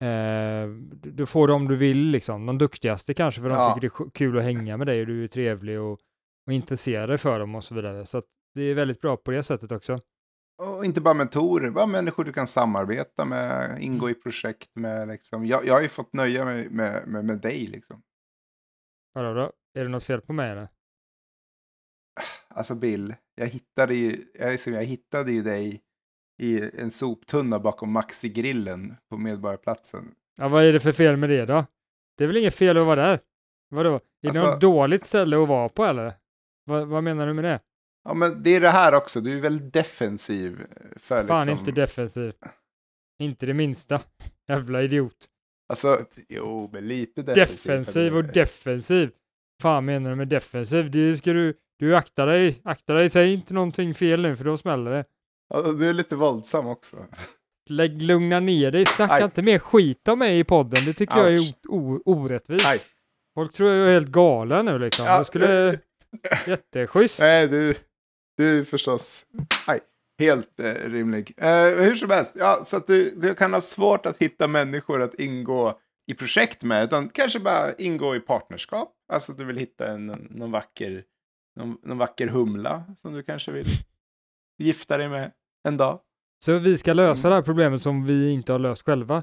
[0.04, 0.68] Eh,
[1.02, 2.46] du får dem du vill, liksom.
[2.46, 3.74] De duktigaste kanske, för de Ja.
[3.74, 5.98] tycker det är kul att hänga med dig och du är trevlig och,
[6.46, 8.06] och intresserar dig för dem och så vidare.
[8.06, 8.22] Så
[8.54, 10.00] det är väldigt bra på det sättet också.
[10.62, 15.08] Och inte bara mentorer, bara människor du kan samarbeta med, ingå i projekt med.
[15.08, 15.46] Liksom.
[15.46, 17.66] Jag, jag har ju fått nöja mig med, med, med dig.
[17.66, 18.02] Liksom.
[19.14, 19.52] Vadå då?
[19.80, 20.68] Är det något fel på mig eller?
[22.48, 25.82] Alltså Bill, jag hittade, ju, jag, liksom, jag hittade ju dig
[26.38, 30.14] i en soptunna bakom Maxi-grillen på Medborgarplatsen.
[30.38, 31.64] Ja, vad är det för fel med det då?
[32.18, 33.20] Det är väl inget fel att vara där?
[33.70, 33.94] Vadå?
[33.94, 36.12] Är det Alltså- något dåligt ställe att vara på eller?
[36.64, 37.60] Vad, vad menar du med det?
[38.04, 39.20] Ja, men det är det här också.
[39.20, 40.60] Du är väldigt defensiv.
[40.96, 42.32] För, Fan liksom, inte defensiv.
[43.18, 44.00] Inte det minsta.
[44.48, 45.16] Jävla idiot.
[45.68, 47.70] Alltså, jo, men lite defensiv.
[47.70, 49.10] Defensiv och defensiv.
[49.62, 50.90] Fan menar du med defensiv?
[50.90, 52.60] Det ska du, du akta dig.
[52.64, 55.04] Akta dig, säg inte någonting fel nu för då smäller det.
[55.78, 56.96] Du är lite våldsam också.
[57.70, 59.22] Lägg, lugna ner dig, snacka Aj.
[59.24, 60.84] inte mer skit om mig i podden.
[60.84, 61.54] Det tycker jag är Ouch.
[61.68, 62.66] o, o, orättvist.
[62.66, 62.80] Aj.
[63.34, 65.06] Folk tror jag är helt galen nu liksom.
[65.06, 65.78] Ja, Jag skulle...
[66.46, 67.20] Jätteschysst.
[67.20, 67.74] Nej, du,
[68.36, 69.26] du är förstås
[69.66, 69.80] aj,
[70.18, 71.34] helt eh, rimlig.
[71.36, 75.02] Eh, hur som helst, ja, så att du, du kan ha svårt att hitta människor
[75.02, 78.92] att ingå i projekt med, utan kanske bara ingå i partnerskap.
[79.12, 81.04] Alltså du vill hitta en, någon, vacker,
[81.56, 83.66] någon, någon vacker humla som du kanske vill
[84.58, 85.32] gifta dig med
[85.68, 86.00] en dag.
[86.44, 87.30] Så vi ska lösa Mm.
[87.30, 89.22] det här problemet som vi inte har löst själva.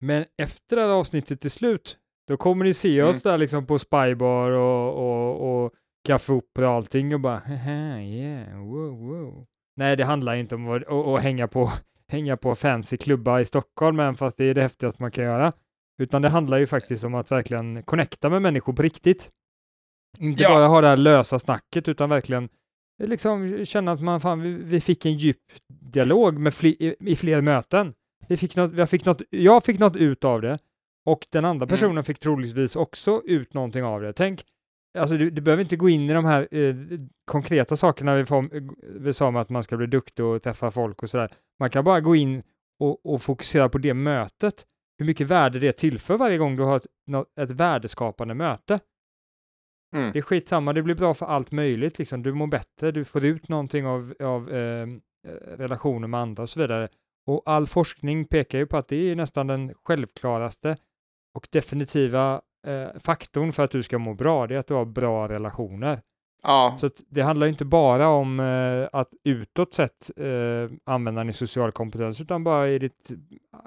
[0.00, 3.78] Men efter det här avsnittet till slut, då kommer ni se oss där liksom på
[3.78, 5.72] Spybar och, och, och
[6.06, 9.46] Café Opera och allting och bara yeah, wow, wow.
[9.76, 11.72] Nej, det handlar inte om att, att, att hänga, på,
[12.08, 15.52] hänga på fancy klubbar i Stockholm, men fast det är det häftigaste man kan göra.
[16.02, 19.30] Utan det handlar ju faktiskt om att verkligen connecta med människor på riktigt.
[20.18, 20.48] Inte Ja.
[20.48, 22.48] bara ha det här lösa snacket, utan verkligen
[22.98, 27.16] liksom känna att man fan, vi, vi fick en djup dialog med fli, i, i
[27.16, 27.94] fler möten.
[28.28, 30.58] Vi fick något, jag, fick något, jag fick något ut av det
[31.06, 31.68] och den andra Mm.
[31.68, 34.12] personen fick troligtvis också ut någonting av det.
[34.12, 34.44] Tänk,
[34.98, 36.74] alltså du, du behöver inte gå in i de här eh,
[37.24, 38.48] konkreta sakerna vi, får,
[39.00, 41.30] vi sa med att man ska bli duktig och träffa folk och sådär.
[41.60, 42.42] Man kan bara gå in
[42.80, 44.66] och, och fokusera på det mötet.
[44.98, 46.86] Hur mycket värde det tillför varje gång du har ett,
[47.40, 48.80] ett värdeskapande möte.
[49.92, 50.12] Mm.
[50.12, 51.98] Det är skitsamma, det blir bra för allt möjligt.
[51.98, 52.22] Liksom.
[52.22, 54.86] Du mår bättre, du får ut någonting av, av eh, eh
[55.56, 56.88] relationer med andra och så vidare.
[57.26, 60.76] Och all forskning pekar ju på att det är nästan den självklaraste
[61.34, 64.84] och definitiva eh, faktorn för att du ska må bra, det är att du har
[64.84, 66.02] bra relationer.
[66.42, 71.72] Ja, Så det handlar inte bara om eh, att utåt sett eh, använda din social
[71.72, 73.10] kompetens, utan bara i ditt,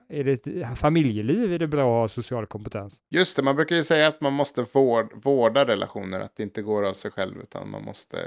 [0.10, 3.02] i ditt familjeliv är det bra att ha social kompetens.
[3.10, 3.44] just det.
[3.44, 6.94] Man brukar ju säga att man måste vård, vårda relationer, att det inte går av
[6.94, 8.18] sig själv, utan man måste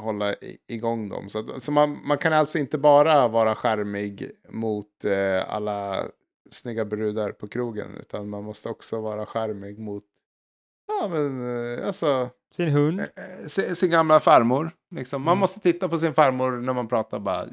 [0.00, 1.28] hålla i, igång dem.
[1.28, 6.04] Så, att, så man, man kan alltså inte bara vara charmig mot eh, alla
[6.50, 10.04] snygga brudar på krogen, utan man måste också vara charmig mot,
[10.88, 13.06] ja men, eh, alltså, Sin hund, eh,
[13.46, 14.70] sin, sin gamla farmor.
[14.94, 15.22] Liksom.
[15.22, 15.40] Man Mm.
[15.40, 17.46] måste titta på sin farmor när man pratar bara,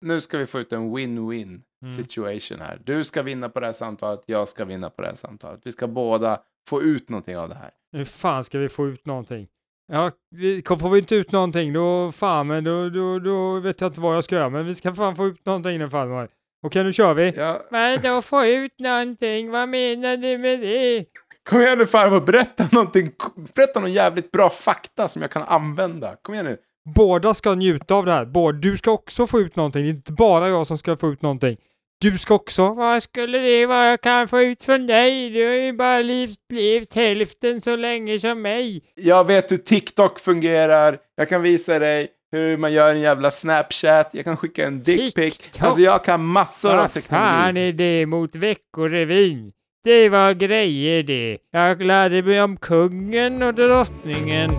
[0.00, 1.90] nu ska vi få ut en win-win Mm.
[1.90, 2.80] situation här.
[2.84, 5.60] Du ska vinna på det här samtalet, jag ska vinna på det här samtalet.
[5.64, 7.70] Vi ska båda få ut någonting av det här.
[7.92, 9.48] hur fan ska vi få ut någonting?
[9.92, 13.88] Ja, vi, får vi inte ut någonting då, fan, men då, då, då vet jag
[13.88, 16.28] inte vad jag ska göra, men vi ska fan få ut någonting nu farmor.
[16.62, 17.30] Okej, nu kör vi.
[17.36, 21.04] Ja, Men då få ut någonting, vad menar du med det?
[21.48, 23.10] Kom igen nu farmor, berätta någonting.
[23.54, 26.16] Berätta någon jävligt bra fakta som jag kan använda.
[26.22, 26.56] Kom igen nu.
[26.94, 28.24] Båda ska njuta av det här.
[28.24, 31.12] Båda, du ska också få ut någonting, det är inte bara jag som ska få
[31.12, 31.56] ut någonting.
[32.00, 32.74] Du ska också.
[32.74, 35.30] Vad skulle det vara jag kan få ut från dig?
[35.30, 38.82] Du har ju bara levt, levt hälften så länge som mig.
[38.94, 40.98] Jag vet hur TikTok fungerar.
[41.16, 44.10] Jag kan visa dig hur man gör en jävla Snapchat.
[44.12, 45.50] Jag kan skicka en dickpic.
[45.58, 47.68] Alltså jag kan massor av Vad fan teknologi.
[47.68, 49.52] är det mot Veckorevyn?
[49.86, 51.38] Det var grejer det.
[51.50, 54.50] Jag lärde mig om kungen och drottningen.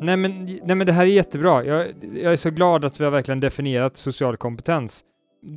[0.00, 1.64] Nej men, nej men det här är jättebra.
[1.64, 5.04] Jag, jag är så glad att vi har verkligen definierat social kompetens.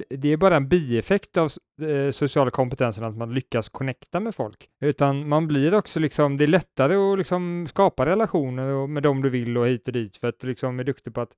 [0.10, 4.70] Det- är bara en bieffekt av eh, social kompetensen att man lyckas connecta med folk.
[4.82, 9.30] Utan man blir också liksom, det är lättare att liksom skapa relationer med dem du
[9.30, 11.32] vill och hit och dit för att du liksom är duktig på att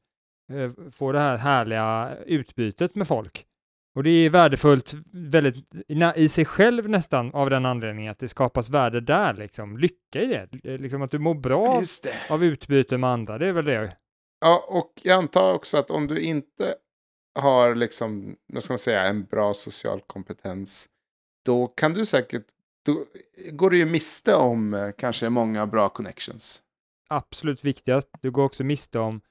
[0.53, 3.45] eh, få det här härliga utbytet med folk.
[3.95, 5.55] Och det är värdefullt väldigt
[6.15, 9.77] i- sig själv nästan av den anledningen att det skapas värde där liksom.
[9.77, 10.25] Lycka i
[10.63, 11.81] det, liksom att du mår bra
[12.29, 13.95] av utbyte med andra, det är väl det.
[14.41, 16.75] Ja, och jag antar också att om du inte
[17.39, 20.89] har liksom, vad ska man säga, en bra social kompetens,
[21.45, 22.45] då kan du säkert,
[22.86, 23.06] då
[23.52, 26.62] går du ju miste om eh, kanske många bra connections.
[27.10, 29.21] Absolut viktigast, du går också miste om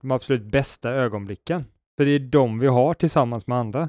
[0.00, 1.64] de absolut bästa ögonblicken.
[1.96, 3.88] För det är de vi har tillsammans med andra.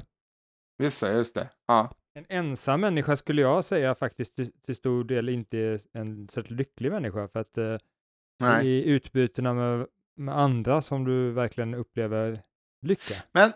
[0.82, 1.48] Just det, just det.
[1.66, 1.94] Ja.
[2.14, 6.58] En ensam människa skulle jag säga faktiskt till, till stor del inte är en särskilt
[6.58, 7.28] lycklig människa.
[7.28, 9.86] För att eh, i utbytena med,
[10.16, 12.42] med andra som du verkligen upplever
[12.82, 13.14] lycka.
[13.32, 13.52] Men,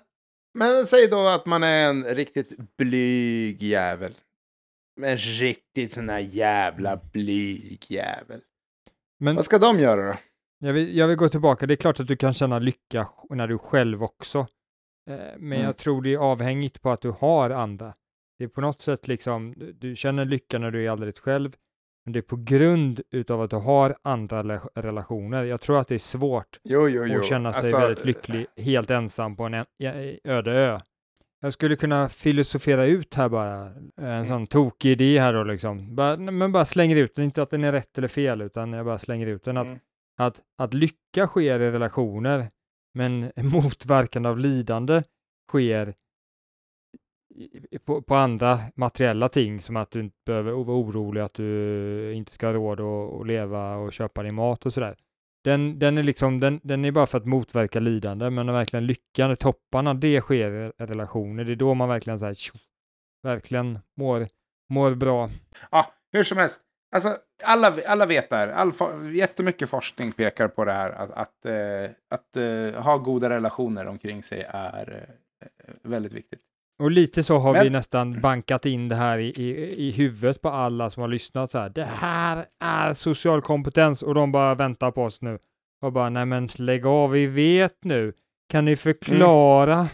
[0.54, 4.14] men säg då att man är en riktigt blyg jävel.
[5.02, 8.40] En riktigt sån här jävla blyg jävel.
[9.18, 10.18] Men Vad ska de göra då?
[10.58, 11.66] Jag vill, jag vill gå tillbaka.
[11.66, 14.38] Det är klart att du kan känna lycka när du själv också.
[15.10, 15.62] Eh, men Mm.
[15.62, 17.94] jag tror det är avhängigt på att du har andra.
[18.38, 21.56] Det är på något sätt liksom, du känner lycka när du är alldeles själv.
[22.10, 24.42] Men det är på grund utav att du har andra
[24.74, 25.44] relationer.
[25.44, 27.20] Jag tror att det är svårt Jo, jo, jo.
[27.20, 29.64] att känna sig Alltså, väldigt lycklig helt ensam på en
[30.24, 30.80] öde ö.
[31.40, 33.68] Jag skulle kunna filosofera ut här bara,
[34.00, 35.94] en sån tokig idé här då liksom.
[35.96, 38.86] Bara, men bara slänger ut den, inte att den är rätt eller fel, utan jag
[38.86, 39.56] bara slänger ut den.
[39.56, 39.78] Att Mm.
[40.18, 42.50] att, att lycka sker i relationer,
[42.94, 45.02] men motverkande av lidande
[45.48, 45.94] sker
[47.84, 52.32] på, på andra materiella ting, som att du inte behöver vara orolig att du inte
[52.32, 54.96] ska ha råd att, att leva och köpa din mat och sådär.
[55.44, 58.86] Den, den, är liksom, den, den är bara för att motverka lidande, men den verkligen
[58.86, 61.44] lyckan, topparna, det sker i relationer.
[61.44, 62.58] Det är då man verkligen så här, tjo,
[63.22, 64.28] verkligen mår,
[64.68, 65.30] mår bra.
[65.70, 66.60] Ja, hur som helst.
[66.92, 68.48] Alltså, alla, alla vet det här.
[68.48, 68.72] All,
[69.16, 70.90] jättemycket forskning pekar på det här.
[70.90, 72.36] Att, att, eh, att,
[72.76, 75.08] att ha goda relationer omkring sig är
[75.40, 76.40] eh, väldigt viktigt.
[76.80, 80.42] Och lite så har vi Men- nästan bankat in det här i, i, i huvudet
[80.42, 81.68] på alla som har lyssnat så här.
[81.68, 85.38] Det här är social kompetens och de bara väntar på oss nu.
[85.82, 88.12] Och bara, nej men lägg av, vi vet nu.
[88.50, 89.88] Kan ni förklara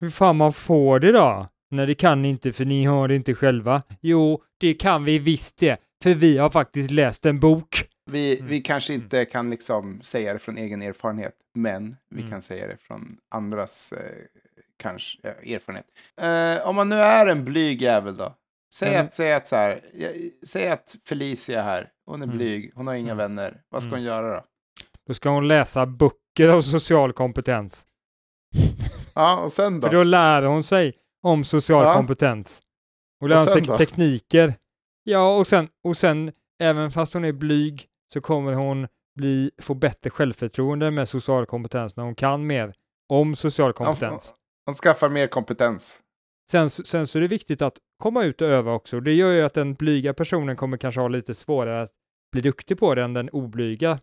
[0.00, 1.46] hur fan man får det då?
[1.70, 3.82] Nej, det kan ni inte för ni har det inte själva.
[4.00, 5.76] Jo, det kan vi visst det.
[6.02, 7.88] För vi har faktiskt läst en bok.
[8.10, 8.48] Vi, Mm.
[8.48, 12.30] vi kanske inte kan liksom säga det från egen erfarenhet, men vi Mm.
[12.30, 13.98] kan säga det från andras eh,
[14.82, 15.86] kanske, eh, erfarenhet.
[16.20, 18.34] Eh, om man nu är en blyg jävel då.
[18.74, 19.06] Säg, Mm.
[19.06, 19.80] att, säg, att, så här,
[20.46, 22.36] säg att Felicia här, hon är Mm.
[22.36, 23.16] blyg, hon har inga Mm.
[23.18, 23.60] vänner.
[23.68, 23.98] Vad ska Mm.
[24.00, 24.44] hon göra då?
[25.06, 27.86] Då ska hon läsa böcker om social kompetens.
[29.14, 29.88] Ja, och sen då?
[29.88, 30.92] För då lär hon sig
[31.22, 31.94] om social Ja.
[31.94, 32.62] kompetens.
[33.20, 33.76] Och lär Och sig då?
[33.78, 34.54] tekniker.
[35.04, 39.74] Ja, och sen, och sen, även fast hon är blyg, så kommer hon bli, få
[39.74, 42.74] bättre självförtroende med social kompetens när hon kan mer
[43.08, 44.34] om social kompetens.
[44.66, 46.02] Hon skaffar mer kompetens.
[46.50, 49.00] Sen, sen så är det viktigt att komma ut och öva också.
[49.00, 51.90] Det gör ju att den blyga personen kommer kanske ha lite svårare att
[52.32, 53.90] bli duktig på det än den oblyga.
[53.90, 53.98] Eh,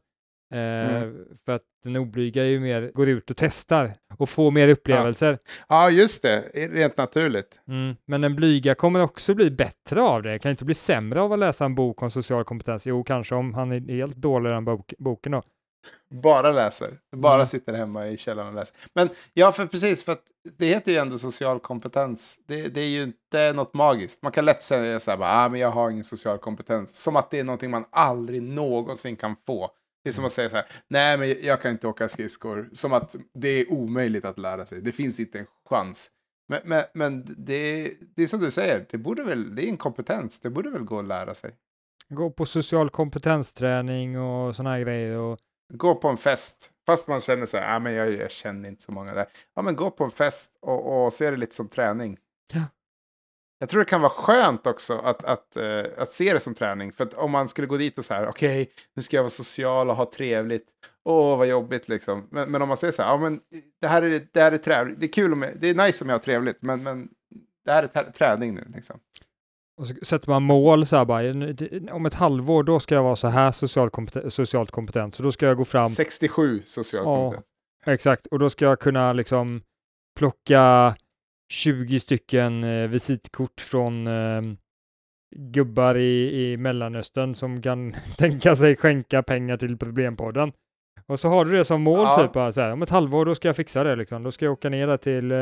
[0.54, 1.26] Mm.
[1.46, 5.38] För att den oblyga är ju mer, går ut och testar och får mer upplevelser.
[5.70, 6.40] Ja, just det.
[6.54, 7.62] Rent naturligt.
[7.68, 7.96] Mm.
[8.06, 10.40] Men den blyga kommer också bli bättre av det.
[10.40, 12.88] Kan inte bli sämre av att läsa en bok om social kompetens.
[12.88, 15.42] Jo, kanske om han är helt dålig i den bok, boken då.
[16.10, 16.98] Bara läser.
[17.16, 17.46] Bara Mm.
[17.46, 18.78] sitter hemma i källaren och läser.
[18.94, 20.24] Men ja, för precis, för att
[20.58, 22.40] det heter ju ändå social kompetens.
[22.48, 24.22] Det, det är ju inte något magiskt.
[24.22, 26.98] Man kan lätt säga så här, bara, ah, men jag har ingen social kompetens.
[27.04, 29.72] Som att det är någonting man aldrig någonsin kan få.
[30.04, 32.70] Det är som att säga så här, nej men jag kan inte åka skridskor.
[32.74, 34.82] Som att det är omöjligt att lära sig.
[34.82, 36.12] Det finns inte en chans.
[36.48, 39.78] Men, men, men det, det är som du säger, det, borde väl, det är en
[39.78, 40.40] kompetens.
[40.40, 41.52] Det borde väl gå att lära sig.
[42.10, 45.18] Gå på social kompetensträning och sådana här grejer.
[45.18, 45.40] Och,
[45.74, 48.84] Gå på en fest, fast man känner så här, ah, men jag, jag känner inte
[48.84, 49.28] så många där.
[49.56, 52.18] Ja, men gå på en fest och, och se det lite som träning.
[52.54, 52.64] Ja.
[53.60, 56.92] Jag tror det kan vara skönt också att, att, eh, att se det som träning.
[56.92, 59.30] För att om man skulle gå dit och så här, okej, nu ska jag vara
[59.30, 60.68] social och ha trevligt.
[61.06, 62.28] Åh, vad jobbigt liksom.
[62.32, 63.40] Men, men om man säger så här, ja men
[63.82, 65.00] det här är, det här är trevligt.
[65.00, 67.10] Det är kul om jag, det är nice om jag har trevligt, men, men
[67.66, 69.00] det här är trä- träning nu liksom.
[69.80, 72.96] Och så sätter man mål så här bara, "En- det- om ett halvår då ska
[72.96, 75.16] jag vara så här social kompeten- socialt kompetent.
[75.16, 77.16] Så då ska jag gå fram 67 social Ja.
[77.22, 77.48] kompetens.
[77.86, 79.62] Exakt, och då ska jag kunna liksom
[80.20, 80.96] plocka
[81.54, 84.42] 20 stycken eh, visitkort från eh,
[85.36, 90.52] gubbar i, i Mellanöstern som kan tänka sig skänka pengar till Problempodden.
[91.08, 92.22] Och så har du det som mål Ja.
[92.22, 94.24] typ, bara så här, om ett halvår då ska jag fixa det liksom.
[94.24, 95.38] Då ska jag åka ner där till eh,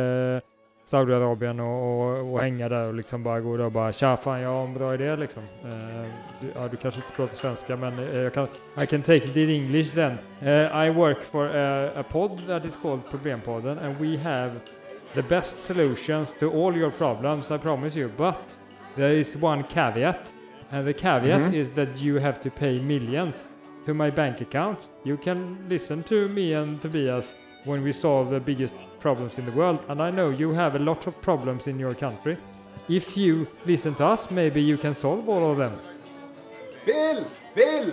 [0.88, 4.42] Saudiarabien och, och, och hänga där och liksom bara gå där och bara tja fan
[4.42, 5.44] jag har en bra idé liksom.
[5.66, 6.06] Eh,
[6.42, 8.48] du, ja, du kanske inte pratar svenska men eh, jag kan,
[8.84, 10.18] I can take it in English then.
[10.42, 14.52] Uh, I work for a, a pod that is called Problempodden and we have
[15.14, 18.60] the best solutions to all your problems I promise you but
[18.96, 20.34] there is one caveat
[20.72, 21.54] and the caveat Mhm.
[21.54, 23.48] is that you have to pay millions
[23.86, 24.78] to my bank account.
[25.04, 27.36] You can listen to me and Tobias
[27.68, 30.80] when we solve the biggest problems in the world and I know you have a
[30.80, 32.38] lot of problems in your country.
[32.88, 35.74] If you listen to us maybe you can solve all of them.
[36.86, 37.26] Bill!
[37.56, 37.92] Bill!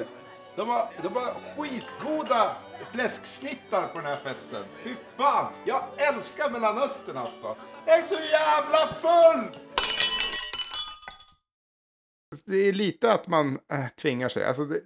[0.56, 2.56] De har, de har skitgoda
[2.92, 4.64] fläsksnittar på den här festen.
[4.84, 5.52] Fy fan!
[5.64, 7.56] Jag älskar Mellanöstern alltså.
[7.86, 9.60] Jag är så jävla full!
[12.46, 14.44] Det är lite att man äh, tvingar sig.
[14.44, 14.80] Alltså, det,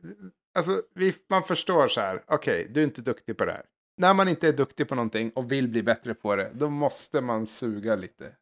[0.55, 2.25] alltså vi, man förstår så här.
[2.27, 3.65] Okej, du är inte duktig på det här.
[3.99, 7.21] När man inte är duktig på någonting och vill bli bättre på det, då måste
[7.21, 8.33] man suga lite.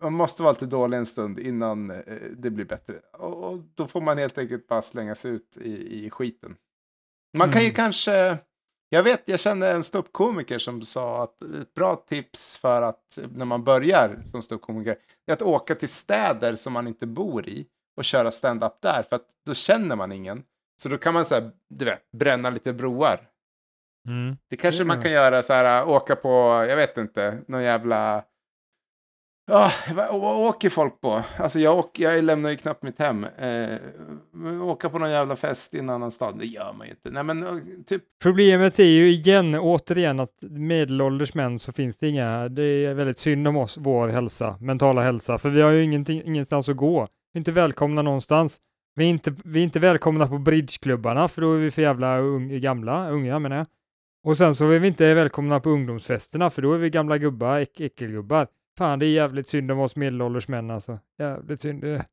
[0.00, 1.98] Man måste vara lite dålig en stund innan eh,
[2.36, 2.94] det blir bättre.
[3.12, 6.56] Och, och då får man helt enkelt bara slänga sig ut i, i skiten.
[7.38, 7.74] Man kan ju Mm.
[7.74, 8.38] kanske...
[8.88, 13.44] Jag vet, jag kände en ståuppkomiker som sa att ett bra tips för att när
[13.44, 17.66] man börjar som ståuppkomiker är att åka till städer som man inte bor i
[17.96, 20.42] och köra stand-up där, för att då känner man ingen.
[20.82, 23.28] Så då kan man så här, du vet, bränna lite broar.
[24.06, 24.36] Mm.
[24.50, 24.86] Det kanske Ja.
[24.86, 26.28] man kan göra så här, åka på,
[26.68, 28.24] jag vet inte, någon jävla...
[29.50, 31.22] Ja, vad åker folk på?
[31.38, 33.24] Alltså jag, åker, jag lämnar ju knappt mitt hem.
[33.24, 33.78] Eh,
[34.62, 37.10] åka på någon jävla fest i en annan stad, det gör man ju inte.
[37.10, 42.48] Nej men typ, Problemet är ju igen, återigen, att medelålders män så finns det inga,
[42.48, 46.22] det är väldigt synd om oss, vår hälsa, mentala hälsa, för vi har ju ingenting,
[46.24, 47.08] ingenstans att gå.
[47.32, 48.60] Vi är inte välkomna någonstans.
[48.94, 52.18] Vi är inte, vi är inte välkomna på bridgeklubbarna, för då är vi för jävla
[52.18, 53.66] ung, gamla, unga menar jag.
[54.26, 57.58] Och sen så är vi inte välkomna på ungdomsfesterna, för då är vi gamla gubbar,
[57.58, 58.48] äck, äckelgubbar.
[58.78, 60.98] Fan, det är jävligt synd om oss medelålders män alltså.
[61.18, 61.80] Jävligt synd.
[61.80, 62.06] det.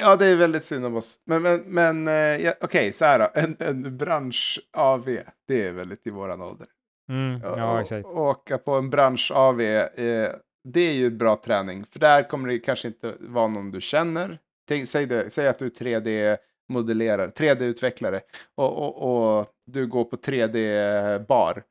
[0.00, 1.16] ja det är väldigt synd om oss.
[1.26, 3.28] Men, men, men eh, ja, okej, så här då.
[3.34, 6.66] En, en bransch-AV, det är väldigt i våran ålder.
[7.08, 8.06] Mm, ja, exakt.
[8.06, 10.32] Åka på en bransch-AV, eh,
[10.64, 11.84] det är ju bra träning.
[11.84, 14.38] För där kommer det kanske inte vara någon du känner.
[14.68, 16.38] Tänk, säg, det, säg att du är
[16.70, 18.20] 3D-modellerare, 3D-utvecklare
[18.56, 21.62] och, och, och du går på 3D-bar.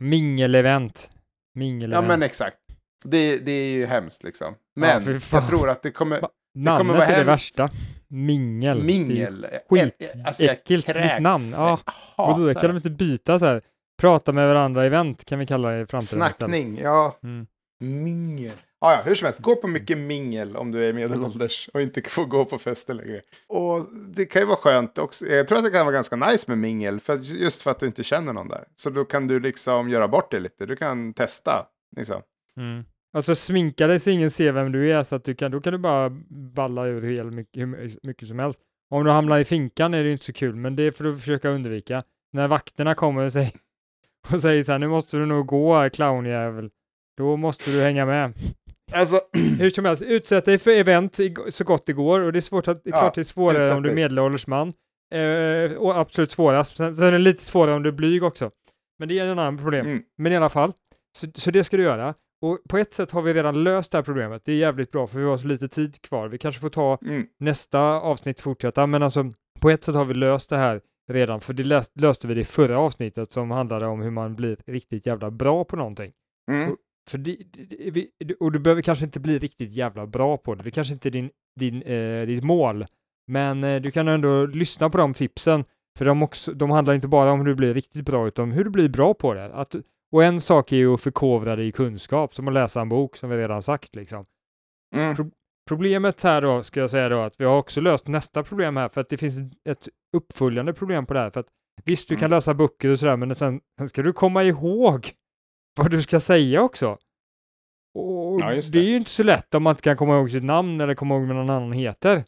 [0.00, 1.10] Mingelevent.
[1.12, 1.18] Ja,
[1.58, 2.06] Mingelevent.
[2.08, 2.56] men exakt.
[3.04, 4.54] Det, det är ju hemskt liksom.
[4.74, 5.40] Ja, Men fan.
[5.40, 6.16] jag tror att det kommer...
[6.18, 7.70] Kommer Namnet vara är det värsta.
[8.08, 8.82] Mingel.
[8.82, 9.46] Mingel.
[9.70, 10.44] skit- Eh, alltså,
[11.20, 11.44] namn.
[11.56, 11.78] Ja.
[12.16, 13.62] Och då kan de inte byta så här.
[14.00, 16.00] Prata med varandra event kan vi kalla det i framtiden.
[16.32, 17.16] Snackning, ja.
[17.22, 17.46] Mm.
[17.80, 18.52] Mingel.
[18.84, 22.02] Ah, ja, hur som helst, gå på mycket mingel om du är medelålders och inte
[22.10, 23.20] får gå på fester längre.
[23.48, 25.26] Och det kan ju vara skönt också.
[25.26, 27.80] Jag tror att det kan vara ganska nice med mingel, för att, just för att
[27.80, 28.64] du inte känner någon där.
[28.76, 30.66] Så då kan du liksom göra bort det lite.
[30.66, 31.66] Du kan testa.
[31.96, 32.22] Liksom.
[32.56, 32.84] Mm.
[33.12, 35.72] Alltså sminka dig så ingen ser vem du är så att du kan, då kan
[35.72, 36.10] du bara
[36.54, 38.60] balla ur hur mycket, hur mycket som helst.
[38.90, 41.16] Om du hamnar i finkan är det ju inte så kul, men det får du
[41.16, 42.02] försöka undvika.
[42.32, 43.52] När vakterna kommer och säger,
[44.32, 46.70] och säger så här, nu måste du nog gå clownjävel.
[47.16, 48.32] Då måste du hänga med.
[48.94, 49.20] Alltså,
[49.58, 51.18] Hur som helst, utsätt dig för event
[51.50, 53.24] så gott det går och det är svårt att, det är Ja, klart det är
[53.24, 54.72] svårare om du är medelålders man.
[55.14, 56.76] Eh, och absolut svårast.
[56.76, 58.50] Sen, sen är det lite svårare om du är blyg också.
[58.98, 59.86] Men det är en annan problem.
[59.86, 60.72] mm, Men i alla fall,
[61.18, 62.14] så, så det ska du göra.
[62.42, 64.42] Och på ett sätt har vi redan löst det här problemet.
[64.44, 66.28] Det är jävligt bra för vi har så lite tid kvar.
[66.28, 69.24] Vi kanske får ta mm, nästa avsnitt fortsätta, men alltså
[69.60, 70.80] på ett sätt har vi löst det här
[71.12, 74.34] redan, för det löst, löste vi det i förra avsnittet som handlade om hur man
[74.36, 76.12] blir riktigt jävla bra på någonting.
[76.50, 76.76] mm.
[77.10, 77.36] För det,
[78.18, 81.08] det, och du behöver kanske inte bli riktigt jävla bra på det, det kanske inte
[81.08, 81.30] är din,
[81.60, 82.86] din, eh, ditt mål,
[83.26, 85.64] men eh, du kan ändå lyssna på de tipsen,
[85.98, 88.64] för de, också, de handlar inte bara om hur du blir riktigt bra, utan hur
[88.64, 89.54] du blir bra på det.
[89.54, 89.74] Att,
[90.12, 93.16] och en sak är ju att förkovra dig i kunskap, som att läsa en bok,
[93.16, 93.94] som vi redan sagt.
[93.94, 94.26] Liksom.
[94.94, 95.30] Mm.
[95.68, 98.88] Problemet här då, ska jag säga då, att vi har också löst nästa problem här,
[98.88, 99.34] för att det finns
[99.68, 101.30] ett uppföljande problem på det här.
[101.30, 101.48] För att
[101.84, 102.30] visst, du kan Mm.
[102.36, 105.12] läsa böcker och sådär, men sen, sen ska du komma ihåg
[105.74, 106.98] vad du ska säga också.
[107.94, 108.72] Och Ja, det.
[108.72, 108.78] det.
[108.78, 111.14] är ju inte så lätt om man inte kan komma ihåg sitt namn eller komma
[111.14, 112.24] ihåg vad någon annan heter.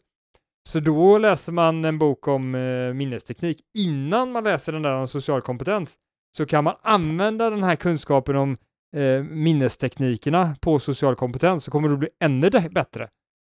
[0.69, 3.57] Så då läser man en bok om eh, minnesteknik.
[3.77, 5.95] Innan man läser den där om social kompetens
[6.37, 8.57] så kan man använda den här kunskapen om
[8.95, 13.09] eh, minnesteknikerna på social kompetens så kommer du bli ännu bättre.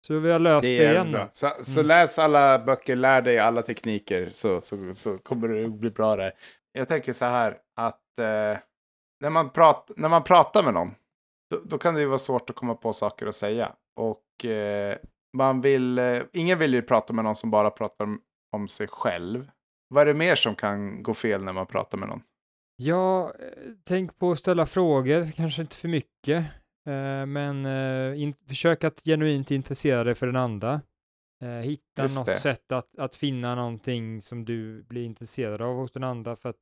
[0.08, 1.12] Så vi har löst det, Det igen.
[1.12, 1.30] bra.
[1.32, 1.88] Så, så Mm.
[1.88, 6.32] läs alla böcker, lär dig alla tekniker så, så, så kommer det bli bra där.
[6.72, 8.58] Jag tänker så här att eh,
[9.22, 10.96] när, man prat, när man pratar med någon
[11.50, 13.72] då, då kan det ju vara svårt att komma på saker att säga.
[13.96, 14.98] Och eh,
[15.38, 18.88] man vill, eh, ingen vill ju prata med någon som bara pratar om, om sig
[18.88, 19.52] själv.
[19.90, 22.22] Vad är det mer som kan gå fel när man pratar med någon?
[22.76, 26.46] Ja, eh, tänk på att ställa frågor, kanske inte för mycket,
[26.88, 30.82] eh, men eh, in, försök att genuint intressera dig för den andra.
[31.44, 32.40] Eh, hitta Just något det.
[32.40, 36.56] sätt att, att finna någonting som du blir intresserad av hos den andra för att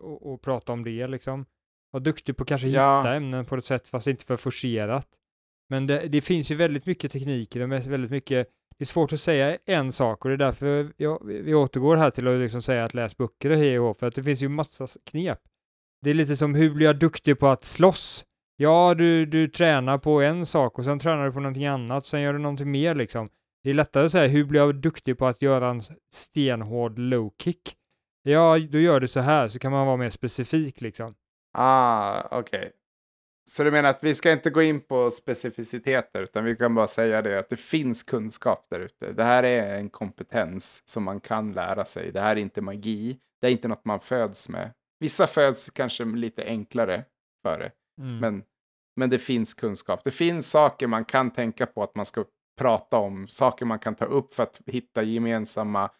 [0.00, 1.46] och, och prata om det liksom.
[1.92, 2.98] Var duktig på att kanske Ja.
[2.98, 5.08] hitta ämnen på ett sätt fast inte för forcerat.
[5.68, 9.20] Men det, det finns ju väldigt mycket tekniker och väldigt mycket det är svårt att
[9.20, 12.84] säga en sak och det är därför jag, vi återgår här till att liksom säga
[12.84, 15.38] att läs böcker och hej och för att det finns ju massa knep.
[16.02, 18.24] Det är lite som hur blir jag duktig på att slåss?
[18.56, 22.20] Ja, du, du tränar på en sak och sen tränar du på någonting annat, sen
[22.20, 23.28] gör du någonting mer liksom.
[23.62, 25.82] Det är lättare att säga hur blir jag duktig på att göra en
[26.14, 27.74] stenhård low kick?
[28.22, 31.14] Ja, då gör du så här, så kan man vara mer specifik liksom.
[31.58, 32.72] Ah, okej.
[33.50, 36.86] Så du menar att vi ska inte gå in på specificiteter, utan vi kan bara
[36.86, 39.12] säga det att det finns kunskap där ute.
[39.12, 42.12] Det här är en kompetens som man kan lära sig.
[42.12, 43.18] Det här är inte magi.
[43.40, 44.70] Det är inte något man föds med.
[45.00, 47.04] Vissa föds kanske lite enklare
[47.42, 48.18] för det, Mm.
[48.18, 48.42] men,
[48.96, 50.00] men det finns kunskap.
[50.04, 52.24] Det finns saker man kan tänka på att man ska
[52.58, 55.90] prata om, saker man kan ta upp för att hitta gemensamma,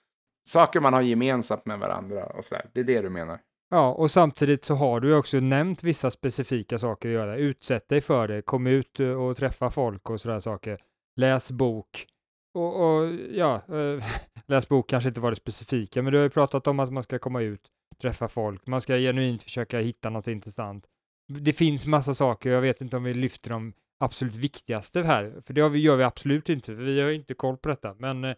[0.49, 2.67] saker man har gemensamt med varandra och så där.
[2.73, 3.39] Det är det du menar.
[3.71, 7.37] Ja, och samtidigt så har du ju också nämnt vissa specifika saker att göra.
[7.37, 10.79] Utsätt dig för det, kom ut eh, och träffa folk och sådana saker.
[11.17, 12.07] Läs bok.
[12.55, 14.05] Och, och ja, äh,
[14.47, 17.03] läs bok kanske inte var det specifika, men du har ju pratat om att man
[17.03, 17.69] ska komma ut,
[18.03, 20.85] träffa folk, man ska genuint försöka hitta något intressant.
[21.29, 25.55] Det finns massa saker, jag vet inte om vi lyfter de absolut viktigaste här, för
[25.55, 27.95] det har vi, gör vi absolut inte, för vi har ju inte koll på detta,
[27.99, 28.35] men eh,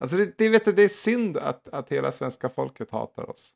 [0.00, 3.50] Alltså det, det, vet du, det är synd att, att hela svenska folket hatar oss.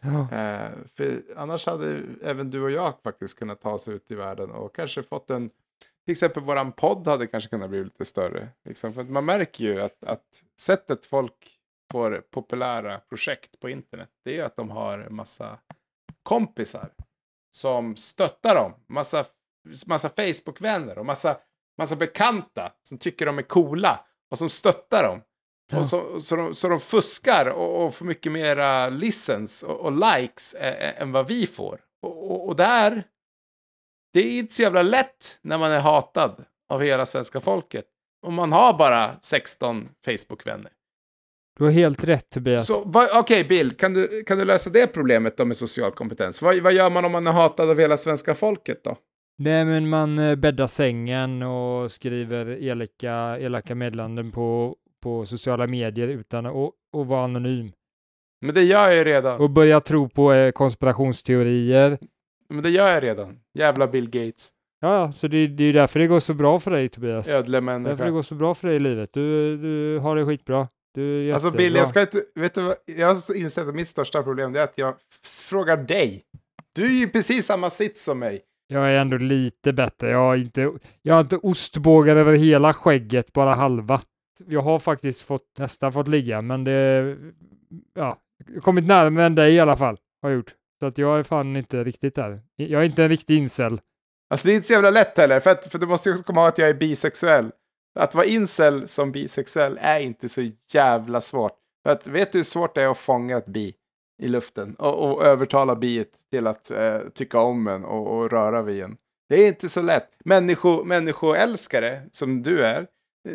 [0.00, 4.14] ja, Eh, för annars hade även du och jag faktiskt kunnat ta oss ut i
[4.14, 5.50] världen och kanske fått en...
[6.04, 8.48] Till exempel våran podd hade kanske kunnat bli lite större.
[8.64, 8.94] Liksom.
[8.94, 11.58] För man märker ju att, att sättet folk
[11.92, 15.58] får populära projekt på internet, det är att de har en massa
[16.22, 16.90] kompisar
[17.50, 18.74] som stöttar dem.
[18.86, 19.24] Massa,
[19.86, 21.36] massa Facebook-vänner och massa,
[21.78, 25.22] massa bekanta som tycker de är coola och som stöttar dem.
[25.72, 25.78] Ja.
[25.78, 29.92] Och så, så, de, så de fuskar och, och får mycket mera listens och, och
[29.92, 31.80] likes ä, ä, än vad vi får.
[32.02, 33.02] Och, och, och där,
[34.12, 37.84] det är inte så jävla lätt när man är hatad av hela svenska folket.
[38.26, 40.70] Och man har bara 16 Facebook-vänner.
[41.58, 42.70] du har helt rätt Tobias.
[43.14, 46.42] Okej Bill, kan du, kan du lösa det problemet då med social kompetens?
[46.42, 48.96] Vad, vad gör man om man är hatad av hela svenska folket då?
[49.38, 56.08] Nej, men man eh, bäddar sängen och skriver elaka, elaka meddelanden på, på sociala medier
[56.08, 57.72] utan att vara anonym.
[58.40, 59.40] Men det gör jag ju redan.
[59.40, 61.98] Och börja tro på eh, konspirationsteorier.
[62.48, 63.40] Men det gör jag redan.
[63.54, 64.50] Jävla Bill Gates.
[64.80, 67.28] Ja, så det, det är ju därför det går så bra för dig Tobias.
[67.30, 68.10] Ödle Därför det människa.
[68.10, 69.10] går så bra för dig i livet.
[69.12, 70.68] Du, du har det skitbra.
[70.94, 71.50] Du är Alltså.
[71.50, 72.22] Bill, jag ska inte...
[72.34, 72.76] Vet du vad?
[72.98, 74.94] Jag har insett att mitt största problem är att jag
[75.44, 76.22] frågar dig.
[76.74, 78.40] Du är ju precis samma sits som mig.
[78.66, 80.10] Jag är ändå lite bättre.
[80.10, 80.72] Jag har inte,
[81.02, 84.00] jag har inte ostbågar över hela skägget, bara halva
[84.48, 87.16] jag har faktiskt fått, nästan fått ligga, men det,
[87.94, 88.18] ja,
[88.62, 90.54] kommit närmare än dig i alla fall, har jag gjort.
[90.80, 92.40] Så att jag är fan inte riktigt där.
[92.56, 93.80] Jag är inte en riktig incel.
[94.30, 96.40] Alltså det är inte så jävla lätt heller, för, att, för du måste ju komma
[96.40, 97.52] ihåg att jag är bisexuell.
[97.98, 101.52] Att vara incel som bisexuell är inte så jävla svårt.
[101.86, 103.74] För att, vet du hur svårt det är att fånga ett bi
[104.22, 108.62] i luften och, och övertala biet till att eh, tycka om en och, och röra
[108.62, 108.96] vid en?
[109.28, 110.08] Det är inte så lätt.
[110.24, 112.86] Människo, människoälskare, som du är,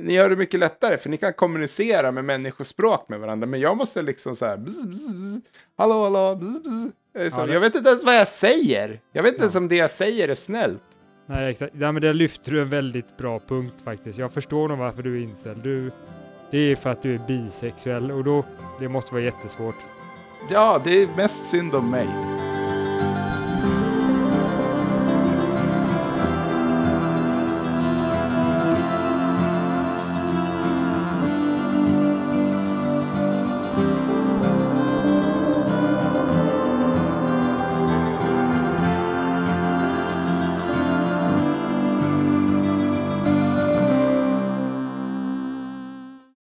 [0.02, 3.48] ni gör det mycket lättare för ni kan kommunicera med människospråk med varandra.
[3.48, 5.42] Men jag måste liksom så här, bzz, bzz, bzz,
[5.78, 7.34] hallå, hallå, bzz, bzz.
[7.36, 9.00] Så, Ja, det- Jag vet inte ens vad jag säger.
[9.12, 9.44] Jag vet inte Ja.
[9.44, 10.84] ens om det jag säger är snällt.
[11.26, 11.74] Nej, exakt.
[11.80, 14.20] Ja, men det lyfter du en väldigt bra punkt faktiskt.
[14.20, 15.62] Jag förstår nog varför du är incel.
[15.64, 15.92] Du,
[16.52, 18.46] det är för att du är bisexuell och då,
[18.80, 19.76] det måste vara jättesvårt.
[20.52, 22.08] Ja, det är mest synd om mig.